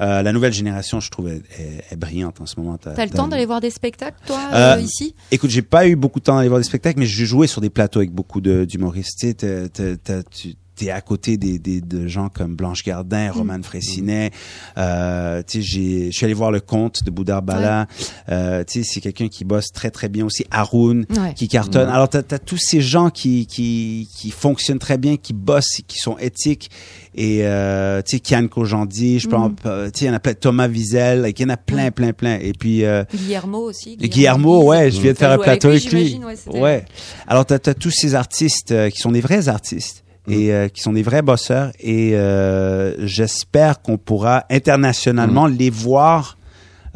[0.00, 2.76] Euh, la nouvelle génération, je trouve, est, est- est brillante en ce moment.
[2.76, 5.16] T'as le temps d'aller voir des spectacles, toi, Euh, euh, ici?
[5.32, 7.60] Écoute, j'ai pas eu beaucoup de temps d'aller voir des spectacles, mais j'ai joué sur
[7.60, 9.18] des plateaux avec beaucoup de- d'humoristes.
[9.18, 12.84] Tu sais, t'as- t'as- t'as- tu es à côté des, des de gens comme Blanche
[12.84, 14.30] Gardin, Romane Frécinet.
[14.76, 17.86] Euh, tu sais, j'ai- je suis allé voir le conte de Boudar Bala.
[18.28, 20.44] Euh, tu sais, c'est quelqu'un qui bosse très très bien aussi.
[20.50, 21.34] Haroun, Ouais.
[21.34, 21.88] qui cartonne.
[21.88, 25.98] Alors, t'as as tous ces gens qui, qui, qui fonctionnent très bien, qui bossent, qui
[25.98, 26.70] sont éthiques.
[27.14, 30.14] Et, euh, tu sais, Kian Kojandi, je peux en- euh, tu sais, il y en
[30.14, 32.38] a plein, Thomas Wiesel, like, il y en a plein, plein, plein.
[32.40, 33.96] Et puis, euh, Guillermo aussi.
[34.00, 36.18] et Guillermo, ouais, je viens de faire un plateau avec lui.
[36.52, 36.84] ouais, Ouais.
[37.26, 40.82] Alors, t'as as tous ces artistes euh, qui sont des vrais artistes et euh, qui
[40.82, 41.72] sont des vrais bosseurs.
[41.80, 46.38] Et euh, j'espère qu'on pourra internationalement les voir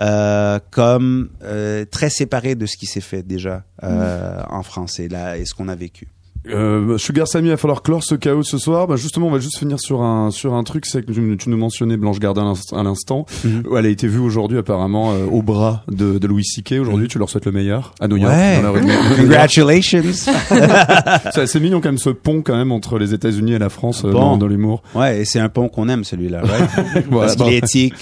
[0.01, 5.09] euh, comme euh, très séparés de ce qui s'est fait déjà euh, en France et
[5.09, 6.09] là et ce qu'on a vécu.
[6.49, 8.89] Euh, Sugar Sammy, il va falloir clore ce chaos ce soir.
[8.89, 11.49] Bah justement, on va juste finir sur un sur un truc, c'est que tu, tu
[11.51, 13.27] nous mentionnais Blanche Gardin à l'inst- à l'instant.
[13.45, 13.63] Mhm.
[13.79, 16.81] Elle a été vue aujourd'hui apparemment euh, au bras de, de Louis C.K.
[16.81, 18.33] Aujourd'hui, tu leur souhaites le meilleur à New York.
[18.35, 18.57] Ouais.
[18.57, 19.17] dans la rue de.
[19.23, 20.03] Congratulations.
[20.13, 24.05] C'est assez mignon quand même ce pont quand même entre les États-Unis et la France
[24.05, 24.83] euh, dans, dans l'humour.
[24.97, 27.03] ouais, et c'est un pont qu'on aime celui-là, ouais.
[27.11, 27.51] Parce qu'il bon.
[27.51, 27.95] est éthique.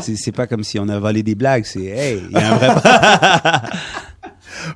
[0.00, 1.64] c'est pas comme si on a volé des blagues.
[1.64, 3.68] C'est hey, il y a un vrai.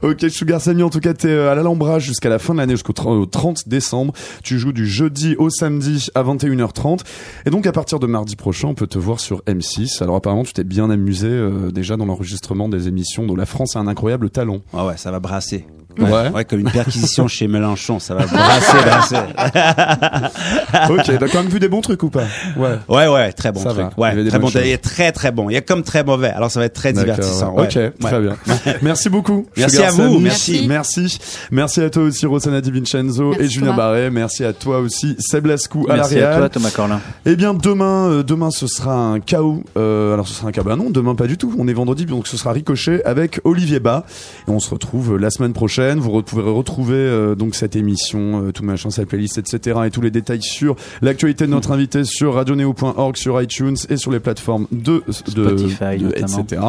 [0.03, 2.75] Ok, Sugar Sammy, en tout cas, t'es euh, à l'Alhambra jusqu'à la fin de l'année,
[2.75, 4.13] jusqu'au 30 au 30 décembre.
[4.43, 7.01] Tu joues du jeudi au samedi à 21h30.
[7.47, 10.03] Et donc, à partir de mardi prochain, on peut te voir sur M6.
[10.03, 13.77] Alors, apparemment, tu t'es bien amusé euh, déjà dans l'enregistrement des émissions dont la France
[13.77, 14.61] a un incroyable talent.
[14.73, 15.67] Ah ouais, ça va brasser.
[15.99, 16.29] Ouais.
[16.31, 19.17] Ouais, comme une perquisition chez Mélenchon, ça va brasser, brasser.
[20.91, 22.25] ok, t'as quand même vu des bons trucs ou pas
[22.57, 22.79] Ouais.
[22.89, 23.79] Ouais, ouais, très bon Ça truc.
[23.81, 24.49] va, il y avait Ouais, des très bon.
[24.49, 25.51] Il est très, très bon.
[25.51, 26.29] Il y a comme très mauvais.
[26.31, 27.53] Alors ça va être très divertissant.
[27.55, 27.69] ouais.
[27.75, 27.87] Ouais.
[27.89, 28.37] Ok, très bien.
[28.83, 29.47] Merci beaucoup.
[29.57, 30.67] Merci Sugar à vous, merci.
[30.69, 31.19] Merci.
[31.51, 33.75] Merci à toi aussi, Rosanna Di Vincenzo Merci, et Julien.
[33.75, 34.11] Barret.
[34.11, 37.01] Merci à toi aussi, Seb Lascou à Merci à toi, Thomas Corlin.
[37.27, 39.63] Eh bien demain, euh, demain ce sera un chaos.
[39.77, 40.65] Euh, alors ce sera un chaos.
[40.65, 41.55] Bah non, demain pas du tout.
[41.59, 44.05] On est vendredi, donc ce sera Ricochet avec Olivier Bas.
[44.47, 45.88] Et on se retrouve euh, la semaine prochaine.
[45.97, 49.81] Vous pourrez retrouver euh, donc cette émission, euh, tout machin, sa playlist, etc.
[49.87, 54.11] Et tous les détails sur l'actualité de notre invité sur radioneo.org, sur iTunes et sur
[54.11, 56.61] les plateformes de, de, Spotify, de- etc.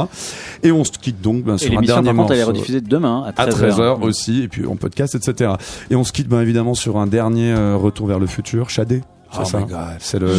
[0.64, 2.44] Et on se quitte donc ben, Et sur un l'émission, dernier par contre, elle est
[2.44, 3.72] rediffusée demain à à 13h.
[3.76, 5.52] 13h aussi, et puis en podcast, etc.
[5.92, 9.02] Et on se quitte bien évidemment sur un dernier euh, retour vers le futur, Shadé.
[9.32, 9.60] C'est Oh ça.
[9.60, 9.78] God.
[10.00, 10.32] C'est le,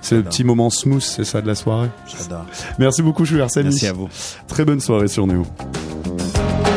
[0.00, 1.88] c'est petit moment smooth, c'est ça de la soirée.
[2.18, 2.44] J'adore.
[2.80, 3.64] Merci beaucoup, je suis Arsène.
[3.64, 4.08] Merci à vous.
[4.48, 5.44] Très bonne soirée sur Néo.
[6.34, 6.73] Thank